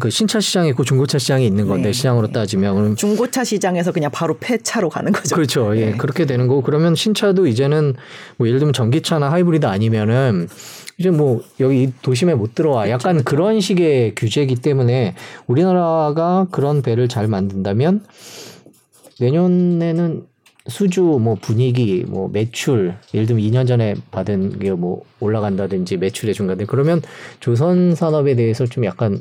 [0.00, 1.92] 그 신차 시장이 있고 중고차 시장이 있는 건데 네.
[1.92, 5.36] 시장으로 따지면 그럼 중고차 시장에서 그냥 바로 폐차로 가는 거죠.
[5.36, 5.76] 그렇죠.
[5.76, 5.92] 예.
[5.92, 5.96] 네.
[5.96, 7.94] 그렇게 되는 거고 그러면 신차도 이제는
[8.38, 10.48] 뭐 예를 들면 전기차나 하이브리드 아니면은
[10.98, 15.14] 이제 뭐 여기 도심에 못 들어와 약간 그런 식의 규제이기 때문에
[15.46, 18.04] 우리나라가 그런 배를 잘 만든다면
[19.20, 20.26] 내년에는
[20.66, 26.64] 수주 뭐 분위기 뭐 매출 예를 들면 2년 전에 받은 게 뭐 올라간다든지 매출의 중간에
[26.66, 27.02] 그러면
[27.40, 29.18] 조선 산업에 대해서 좀 약간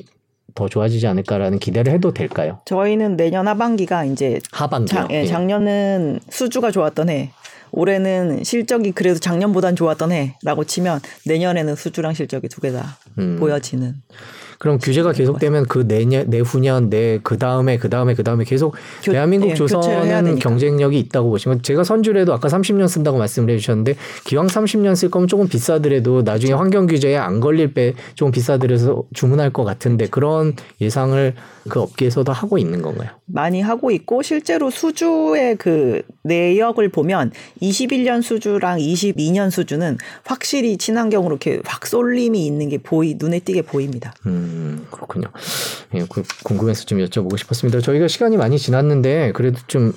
[0.56, 2.60] 더 좋아지지 않을까라는 기대를 해도 될까요?
[2.66, 5.00] 저희는 내년 하반기가 이제 하반기요.
[5.02, 5.26] 작, 예, 예.
[5.26, 7.32] 작년은 수주가 좋았던 해.
[7.74, 13.38] 올해는 실적이 그래도 작년보단 좋았던 해라고 치면 내년에는 수주랑 실적이 두 개다 음.
[13.40, 13.96] 보여지는
[14.60, 19.12] 그럼 규제가 계속되면 그 내년, 내후년, 내 그 다음에 그 다음에 그 다음에 계속 교-
[19.12, 20.40] 대한민국 해야 조선은.
[20.40, 23.96] 경쟁력이 있다고 보시면 제가 선주라도 아까 30년 쓴다고 말씀을 해주셨는데
[24.26, 26.62] 기왕 30년 쓸 거면 조금 비싸더라도 나중에 그렇죠.
[26.62, 31.34] 환경 규제에 안 걸릴 때 조금 비싸더라도 주문할 것 같은데 그런 예상을
[31.70, 33.10] 그 업계에서도 하고 있는 건가요?
[33.26, 37.32] 많이 하고 있고 실제로 수주의 그 내역을 보면
[37.62, 44.14] 21년 수주랑 22년 수주는 확실히 친환경으로 이렇게 확 쏠림이 있는 게 보이 눈에 띄게 보입니다.
[44.26, 44.43] 음,
[44.92, 45.28] 그렇군요.
[45.96, 47.80] 예, 그- 궁금해서 좀 여쭤보고 싶었습니다.
[47.82, 49.94] 저희가 시간이 많이 지났는데 그래도 좀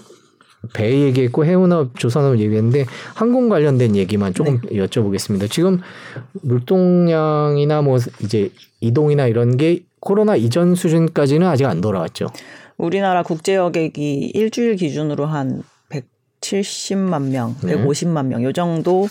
[0.72, 5.48] 배 얘기했고 해운업, 조선업 얘기했는데 항공 관련된 얘기만 조금 여쭤보겠습니다.
[5.48, 5.78] 지금
[6.42, 12.28] 물동량이나 뭐 이제 이동이나 이런 게 코로나 이전 수준까지는 아직 안 돌아왔죠.
[12.78, 15.62] 우리나라 국제 여객이 일주일 기준으로 한
[16.40, 17.74] 170만 명, 네.
[17.76, 19.08] 150만 명 요 정도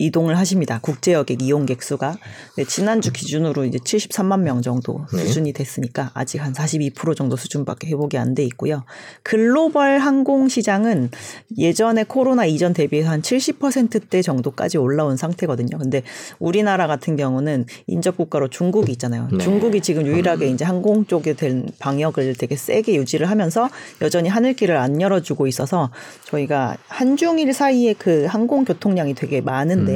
[0.00, 0.80] 이동을 하십니다.
[0.82, 2.16] 국제 여객 이용객 수가
[2.56, 5.24] 네, 지난주 기준으로 이제 73만 명 정도 네.
[5.24, 8.84] 수준이 됐으니까 아직 한 42% 정도 수준밖에 회복이 안 돼 있고요.
[9.24, 11.10] 글로벌 항공 시장은
[11.58, 15.78] 예전에 코로나 이전 대비해서 한 70%대 정도까지 올라온 상태거든요.
[15.78, 16.02] 근데
[16.38, 19.28] 우리나라 같은 경우는 인접 국가로 중국이 있잖아요.
[19.32, 19.38] 네.
[19.38, 23.68] 중국이 지금 유일하게 이제 항공 쪽에 된 방역을 되게 세게 유지를 하면서
[24.00, 25.90] 여전히 하늘길을 안 열어주고 있어서
[26.24, 29.89] 저희가 한중일 사이에 그 항공 교통량이 되게 많은데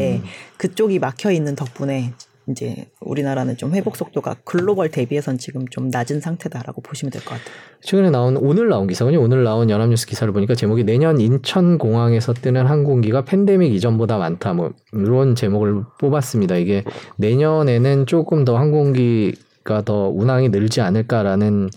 [0.58, 2.12] 그쪽이 막혀 있는 덕분에
[2.46, 7.54] 이제 우리나라는 좀 회복 속도가 글로벌 대비해선 지금 좀 낮은 상태다라고 보시면 될 것 같아요.
[7.80, 9.22] 최근에 나온 오늘 나온 기사군요.
[9.22, 14.52] 오늘 나온 연합뉴스 기사를 보니까 제목이 내년 인천 공항에서 뜨는 항공기가 팬데믹 이전보다 많다.
[14.52, 16.56] 뭐 이런 제목을 뽑았습니다.
[16.56, 16.84] 이게
[17.16, 21.70] 내년에는 조금 더 항공기가 더 운항이 늘지 않을까라는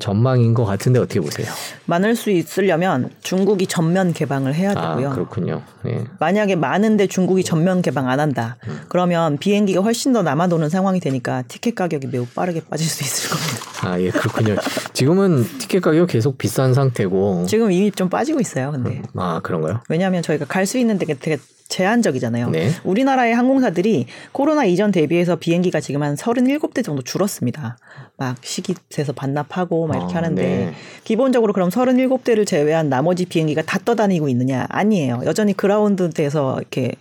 [0.00, 1.46] 전망인 것 같은데 어떻게 보세요?
[1.86, 5.10] 많을 수 있으려면 중국이 전면 개방을 해야 아 되고요.
[5.14, 5.62] 그렇군요.
[5.86, 6.04] 예.
[6.18, 8.56] 만약에 많은데 중국이 전면 개방 안 한다.
[8.66, 8.80] 음.
[8.88, 13.70] 그러면 비행기가 훨씬 더 남아도는 상황이 되니까 티켓 가격이 매우 빠르게 빠질 수 있을 겁니다.
[13.82, 14.56] 아 예 그렇군요.
[14.92, 17.46] 지금은 티켓 가격 계속 비싼 상태고.
[17.46, 18.72] 지금 이미 좀 빠지고 있어요.
[18.72, 19.80] 근데 아 그런가요?
[19.88, 21.38] 왜냐하면 저희가 갈 수 있는 데가 되게
[21.70, 22.50] 제한적이잖아요.
[22.50, 22.70] 네.
[22.84, 27.78] 우리나라의 항공사들이 코로나 이전 대비해서 비행기가 지금 한 37대 정도 줄었습니다.
[28.18, 30.72] 막 시기에서 반납하고 막 이렇게 아, 하는데 네.
[31.04, 34.66] 기본적으로 그럼 37대를 제외한 나머지 비행기가 다 떠다니고 있느냐?
[34.68, 35.22] 아니에요.
[35.24, 36.92] 여전히 그라운드에서 이렇게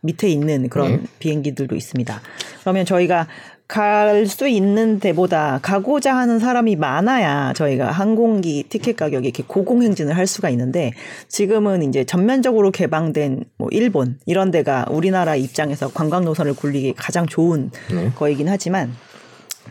[0.00, 1.02] 밑에 있는 그런 네.
[1.18, 2.20] 비행기들도 있습니다.
[2.60, 3.26] 그러면 저희가
[3.68, 10.26] 갈 수 있는 데보다 가고자 하는 사람이 많아야 저희가 항공기 티켓 가격이 이렇게 고공행진을 할
[10.26, 10.92] 수가 있는데
[11.28, 17.70] 지금은 이제 전면적으로 개방된 뭐 일본 이런 데가 우리나라 입장에서 관광 노선을 굴리기 가장 좋은
[17.94, 18.10] 네.
[18.16, 18.94] 거이긴 하지만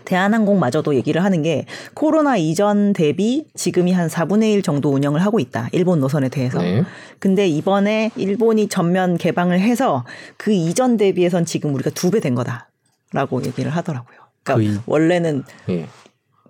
[0.05, 5.67] 대한항공마저도 얘기를 하는 게 코로나 이전 대비 지금이 한 4분의 1 정도 운영을 하고 있다.
[5.73, 6.59] 일본 노선에 대해서.
[6.59, 6.83] 네.
[7.19, 10.05] 근데 이번에 일본이 전면 개방을 해서
[10.37, 12.69] 그 이전 대비해선 지금 우리가 두 배 된 거다
[13.13, 14.17] 라고 얘기를 하더라고요.
[14.43, 15.87] 그러니까 그 이- 원래는 예.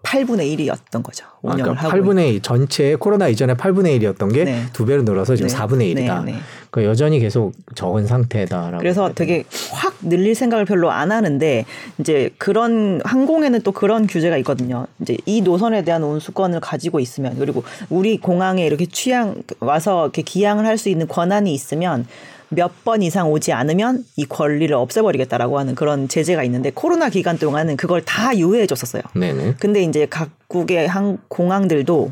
[0.03, 1.25] 8분의 1이었던 거죠.
[1.25, 1.97] 아, 운영을 그러니까 하고.
[1.97, 4.63] 8분의 1 전체 코로나 이전에 8분의 1이었던 게 네.
[4.71, 5.55] 두 배로 늘어서 지금 네.
[5.55, 6.23] 4분의 1이다.
[6.23, 6.37] 네, 네.
[6.71, 8.77] 그러니까 여전히 계속 적은 상태다라고.
[8.77, 11.65] 그래서 되게 확 늘릴 생각을 별로 안 하는데
[11.99, 14.87] 이제 그런 항공에는 또 그런 규제가 있거든요.
[15.01, 20.65] 이제 이 노선에 대한 운수권을 가지고 있으면 그리고 우리 공항에 이렇게 취향 와서 이렇게 기항을
[20.65, 22.05] 할 수 있는 권한이 있으면
[22.49, 27.75] 몇 번 이상 오지 않으면 이 권리를 없애버리겠다라고 하는 그런 제재가 있는데 코로나 기간 동안은
[27.75, 29.01] 그걸 다 유예해 줬었어요.
[29.13, 29.55] 네네.
[29.59, 32.11] 근데 이제 각국의 항 공항들도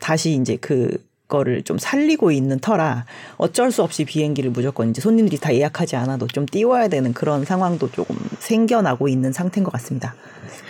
[0.00, 0.96] 다시 이제 그
[1.28, 3.04] 거를 좀 살리고 있는 터라
[3.36, 7.90] 어쩔 수 없이 비행기를 무조건 이제 손님들이 다 예약하지 않아도 좀 띄워야 되는 그런 상황도
[7.92, 10.14] 조금 생겨나고 있는 상태인 것 같습니다.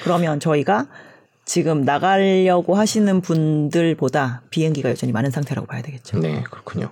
[0.03, 0.87] 그러면 저희가
[1.49, 6.19] 지금 나가려고 하시는 분들보다 비행기가 여전히 많은 상태라고 봐야 되겠죠.
[6.19, 6.91] 네, 그렇군요.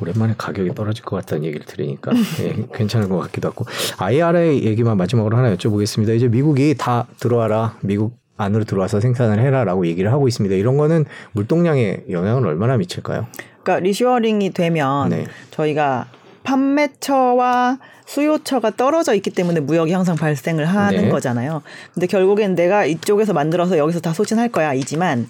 [0.00, 3.64] 오랜만에 가격이 떨어질 것 같다는 얘기를 들으니까 예, 괜찮은 것 같기도 하고
[3.98, 6.16] IRA 얘기만 마지막으로 하나 여쭤보겠습니다.
[6.16, 10.56] 이제 미국이 다 들어와라, 미국 안으로 들어와서 생산을 해라라고 얘기를 하고 있습니다.
[10.56, 13.28] 이런 거는 물동량에 영향을 얼마나 미칠까요?
[13.62, 15.26] 그러니까 reshoring이 되면 네.
[15.52, 16.08] 저희가
[16.44, 21.08] 판매처와 수요처가 떨어져 있기 때문에 무역이 항상 발생을 하는 네.
[21.08, 21.62] 거잖아요.
[21.92, 24.74] 근데 결국엔 내가 이쪽에서 만들어서 여기서 다 소진할 거야.
[24.74, 25.26] 이지만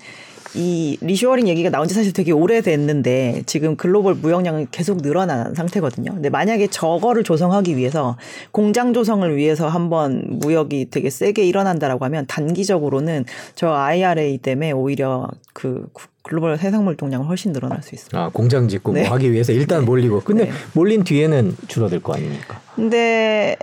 [0.55, 6.13] 이 리쇼어링 얘기가 나온 지 사실 되게 오래됐는데 지금 글로벌 무역량은 계속 늘어난 상태거든요.
[6.15, 8.17] 근데 만약에 저거를 조성하기 위해서
[8.53, 13.25] 공장 조성을 위해서 한번 무역이 되게 세게 일어난다라고 하면 단기적으로는
[13.55, 15.87] 저 IRA 때문에 오히려 그
[16.23, 18.23] 글로벌 해상 물 동량은 훨씬 늘어날 수 있어요.
[18.23, 19.03] 아, 공장 짓고 네.
[19.03, 20.21] 뭐 하기 위해서 일단 몰리고.
[20.21, 20.51] 근데 네.
[20.73, 22.61] 몰린 뒤에는 줄어들 거 아닙니까?
[22.75, 23.57] 근데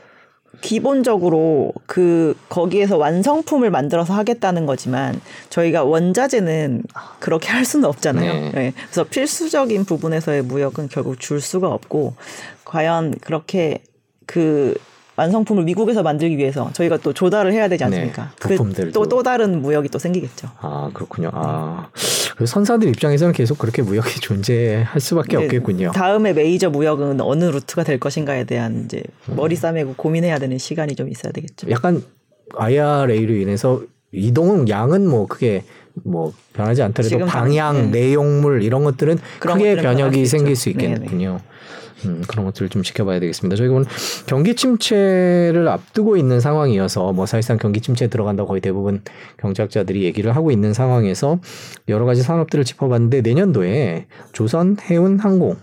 [0.62, 6.84] 기본적으로 그 거기에서 완성품을 만들어서 하겠다는 거지만 저희가 원자재는
[7.20, 8.34] 그렇게 할 수는 없잖아요.
[8.34, 8.52] 네.
[8.52, 8.74] 네.
[8.76, 12.16] 그래서 필수적인 부분에서의 무역은 결국 줄 수가 없고
[12.64, 13.84] 과연 그렇게
[14.26, 14.76] 그
[15.18, 18.32] 완성품을 미국에서 만들기 위해서 저희가 또 조달을 해야 되지 네, 않습니까?
[18.40, 18.88] 부품들도.
[18.92, 20.48] 그또 또 다른 무역이 또 생기겠죠.
[20.60, 21.30] 아 그렇군요.
[21.34, 21.90] 아
[22.44, 25.92] 선사들 입장에서는 계속 그렇게 무역이 존재할 수밖에 이제 없겠군요.
[25.92, 29.36] 다음에 메이저 무역은 어느 루트가 될 것인가에 대한 이제 음.
[29.36, 31.70] 머리 싸매고 고민해야 되는 시간이 좀 있어야 되겠죠.
[31.70, 32.02] 약간
[32.56, 33.82] IRA로 인해서
[34.14, 35.64] 이동 양은 뭐 크게
[36.04, 38.00] 뭐 변하지 않더라도 방향, 당- 네.
[38.00, 40.56] 내용물 이런 것들은 크게 변혁이 수 생길.
[40.56, 40.94] 수 네네.
[40.96, 41.40] 있겠군요.
[42.06, 43.56] 음, 그런 것들을 좀 지켜봐야 되겠습니다.
[43.56, 43.88] 저희가 오늘
[44.26, 49.02] 경기 침체를 앞두고 있는 상황이어서 뭐 사실상 경기 침체에 들어간다고 거의 대부분
[49.38, 51.40] 경제학자들이 얘기를 하고 있는 상황에서
[51.88, 55.58] 여러 가지 산업들을 짚어봤는데 내년도에 조선, 해운, 항공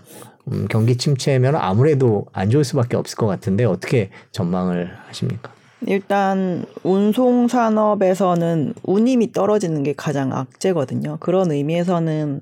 [0.51, 5.51] 음, 경기 침체면 아무래도 안 좋을 수밖에 없을 것 같은데 어떻게 전망을 하십니까?
[5.87, 11.17] 일단 운송 산업에서는 운임이 떨어지는 게 가장 악재거든요.
[11.19, 12.41] 그런 의미에서는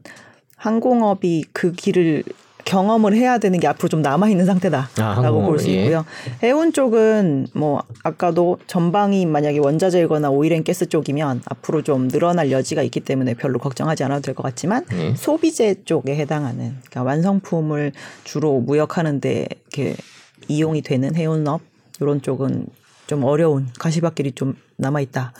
[0.56, 2.24] 항공업이 그 길을
[2.68, 4.92] 경험을 해야 되는 게 앞으로 좀 남아 있는 아, 상태다라고
[5.22, 5.84] 항공업, 볼수 예.
[5.84, 6.04] 있고요.
[6.44, 13.00] 해운 쪽은 뭐 아까도 전방이 만약에 원자재거나 오일앤 가스 쪽이면 앞으로 좀 늘어날 여지가 있기
[13.00, 15.16] 때문에 별로 걱정하지 않아도 될 것 같지만 네.
[15.16, 17.94] 소비재 쪽에 해당하는 그러니까 완성품을
[18.26, 19.96] 주로 무역하는데 이렇게
[20.50, 21.62] 이용이 되는 해운업
[22.02, 22.68] 이런 쪽은
[23.08, 25.34] 좀 어려운 가시밭길이 좀 남아 있다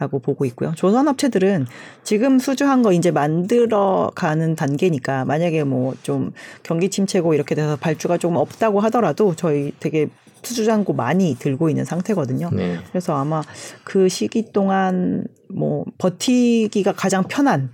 [0.00, 0.72] 라고 보고 있고요.
[0.74, 1.66] 조선 업체들은
[2.02, 6.32] 지금 수주한 거 이제 만들어 가는 단계니까 만약에 뭐 좀
[6.62, 10.08] 경기 침체고 이렇게 돼서 발주가 조금 없다고 하더라도 저희 되게
[10.42, 12.50] 수주 잔고 많이 들고 있는 상태거든요.
[12.52, 12.78] 네.
[12.88, 13.42] 그래서 아마
[13.84, 17.70] 그 시기 동안 뭐 버티기가 가장 편한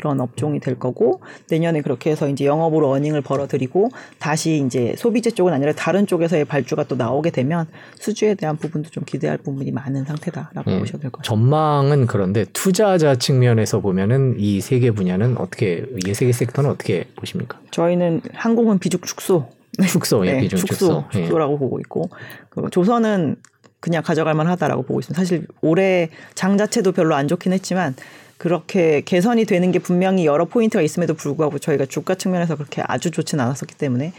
[0.00, 1.20] 그런 업종이 될 거고
[1.50, 6.84] 내년에 그렇게 해서 이제 영업으로 어닝을 벌어들이고 다시 이제 소비재 쪽은 아니라 다른 쪽에서의 발주가
[6.84, 7.66] 또 나오게 되면
[7.98, 10.78] 수주에 대한 부분도 좀 기대할 부분이 많은 상태다라고 예.
[10.78, 11.22] 보셔도 될것 같아요.
[11.22, 17.04] 전망은 그런데 투자자 측면에서 보면은 이 세 개 분야는 어떻게 이 세 개 섹터는 어떻게
[17.16, 17.58] 보십니까?
[17.70, 19.46] 저희는 항공은 비중 축소,
[19.88, 21.04] 축소, 예, 네, 비중 축소, 축소.
[21.14, 21.18] 예.
[21.22, 22.08] 축소라고 보고 있고
[22.48, 23.36] 그 조선은
[23.80, 25.20] 그냥 가져갈 만하다라고 보고 있습니다.
[25.20, 27.94] 사실 올해 장 자체도 별로 안 좋긴 했지만
[28.40, 33.44] 그렇게 개선이 되는 게 분명히 여러 포인트가 있음에도 불구하고 저희가 주가 측면에서 그렇게 아주 좋지는
[33.44, 34.14] 않았었기 때문에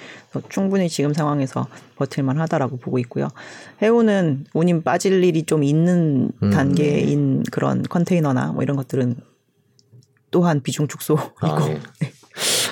[0.48, 1.66] 충분히 지금 상황에서
[1.96, 3.30] 버틸만 하다라고 보고 있고요.
[3.82, 6.52] 해운은 운임 빠질 일이 좀 있는 음.
[6.52, 9.16] 단계인 그런 컨테이너나 뭐 이런 것들은
[10.30, 11.80] 또한 비중 축소이고 아, 예.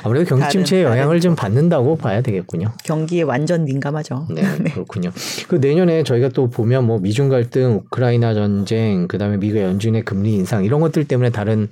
[0.04, 2.72] 아무래도 경기 침체의 영향을 좀 받는다고 봐야 되겠군요.
[2.84, 4.28] 경기에 완전 민감하죠.
[4.32, 4.42] 네,
[4.72, 5.12] 그렇군요.
[5.48, 10.64] 그 내년에 저희가 또 보면 뭐 미중 갈등, 우크라이나 전쟁, 그다음에 미국 연준의 금리 인상
[10.64, 11.68] 이런 것들 때문에 다른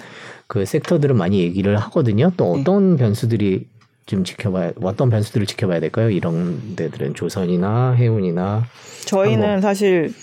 [0.47, 2.31] 그 섹터들은 많이 얘기를 하거든요.
[2.37, 2.61] 또 네.
[2.61, 3.67] 어떤 변수들이
[4.05, 6.09] 좀 지켜봐야 어떤 변수들을 지켜봐야 될까요?
[6.09, 8.65] 이런 데들은 조선이나 해운이나
[9.05, 10.13] 저희는 사실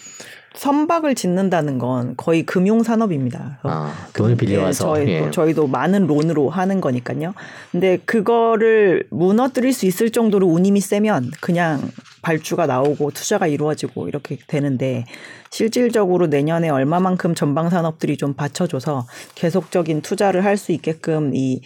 [0.54, 3.58] 선박을 짓는다는 건 거의 금융 산업입니다.
[3.64, 5.30] 아, 돈을 빌려와서 저희, 예.
[5.30, 7.34] 저희도 많은 론으로 하는 거니까요.
[7.72, 11.80] 근데 그거를 무너뜨릴 수 있을 정도로 운임이 세면 그냥
[12.22, 15.04] 발주가 나오고 투자가 이루어지고 이렇게 되는데
[15.50, 21.60] 실질적으로 내년에 얼마만큼 전방 산업들이 좀 받쳐줘서 계속적인 투자를 할 수 있게끔 이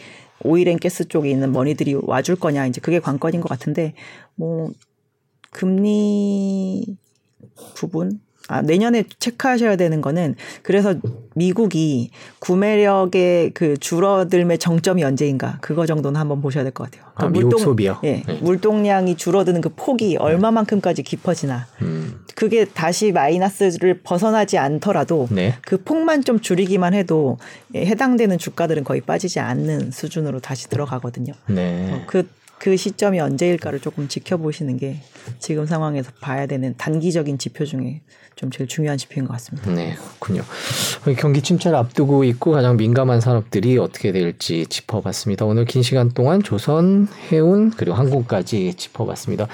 [0.45, 3.93] 오일앤가스 쪽에 있는 머니들이 와줄 거냐 이제 그게 관건인 것 같은데
[4.34, 4.70] 뭐
[5.51, 6.97] 금리
[7.74, 10.94] 부분 아, 내년에 체크하셔야 되는 거는 그래서
[11.34, 17.09] 미국이 구매력의 그 줄어들매 정점이 언제인가 그거 정도는 한번 보셔야 될 것 같아요.
[17.14, 17.99] 아, 미국 소비요?
[18.05, 18.38] 예, 네.
[18.40, 25.55] 물동량이 줄어드는 그 폭이 얼마만큼까지 깊어지나 음, 그게 다시 마이너스를 벗어나지 않더라도 네.
[25.62, 27.36] 그 폭만 좀 줄이기만 해도
[27.74, 31.32] 예, 해당되는 주가들은 거의 빠지지 않는 수준으로 다시 들어가거든요.
[31.49, 31.92] 네.
[31.92, 32.28] 어, 그,
[32.59, 35.01] 그 시점이 언제일까를 조금 지켜보시는 게
[35.38, 38.01] 지금 상황에서 봐야 되는 단기적인 지표 중에
[38.39, 39.68] 좀 제일 중요한 지표인 것 같습니다.
[39.72, 40.43] 네, 그렇군요.
[41.18, 45.45] 경기 침체를 앞두고 있고 가장 민감한 산업들이 어떻게 될지 짚어봤습니다.
[45.45, 49.49] 오늘 긴 시간 동안 조선, 해운 그리고 항공까지 짚어봤습니다.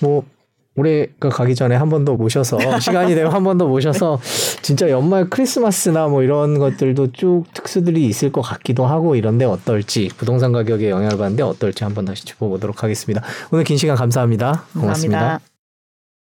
[0.00, 0.22] 뭐
[0.78, 4.20] 올해 그 가기 전에 한 번 더 모셔서 시간이 되면 한 번 더 모셔서
[4.60, 10.52] 진짜 연말 크리스마스나 뭐 이런 것들도 쭉 특수들이 있을 것 같기도 하고 이런데 어떨지 부동산
[10.52, 13.22] 가격에 영향을 받는데 어떨지 한 번 다시 짚어보도록 하겠습니다.
[13.50, 14.64] 오늘 긴 시간 감사합니다.
[14.74, 15.18] 고맙습니다.
[15.18, 15.55] 감사합니다.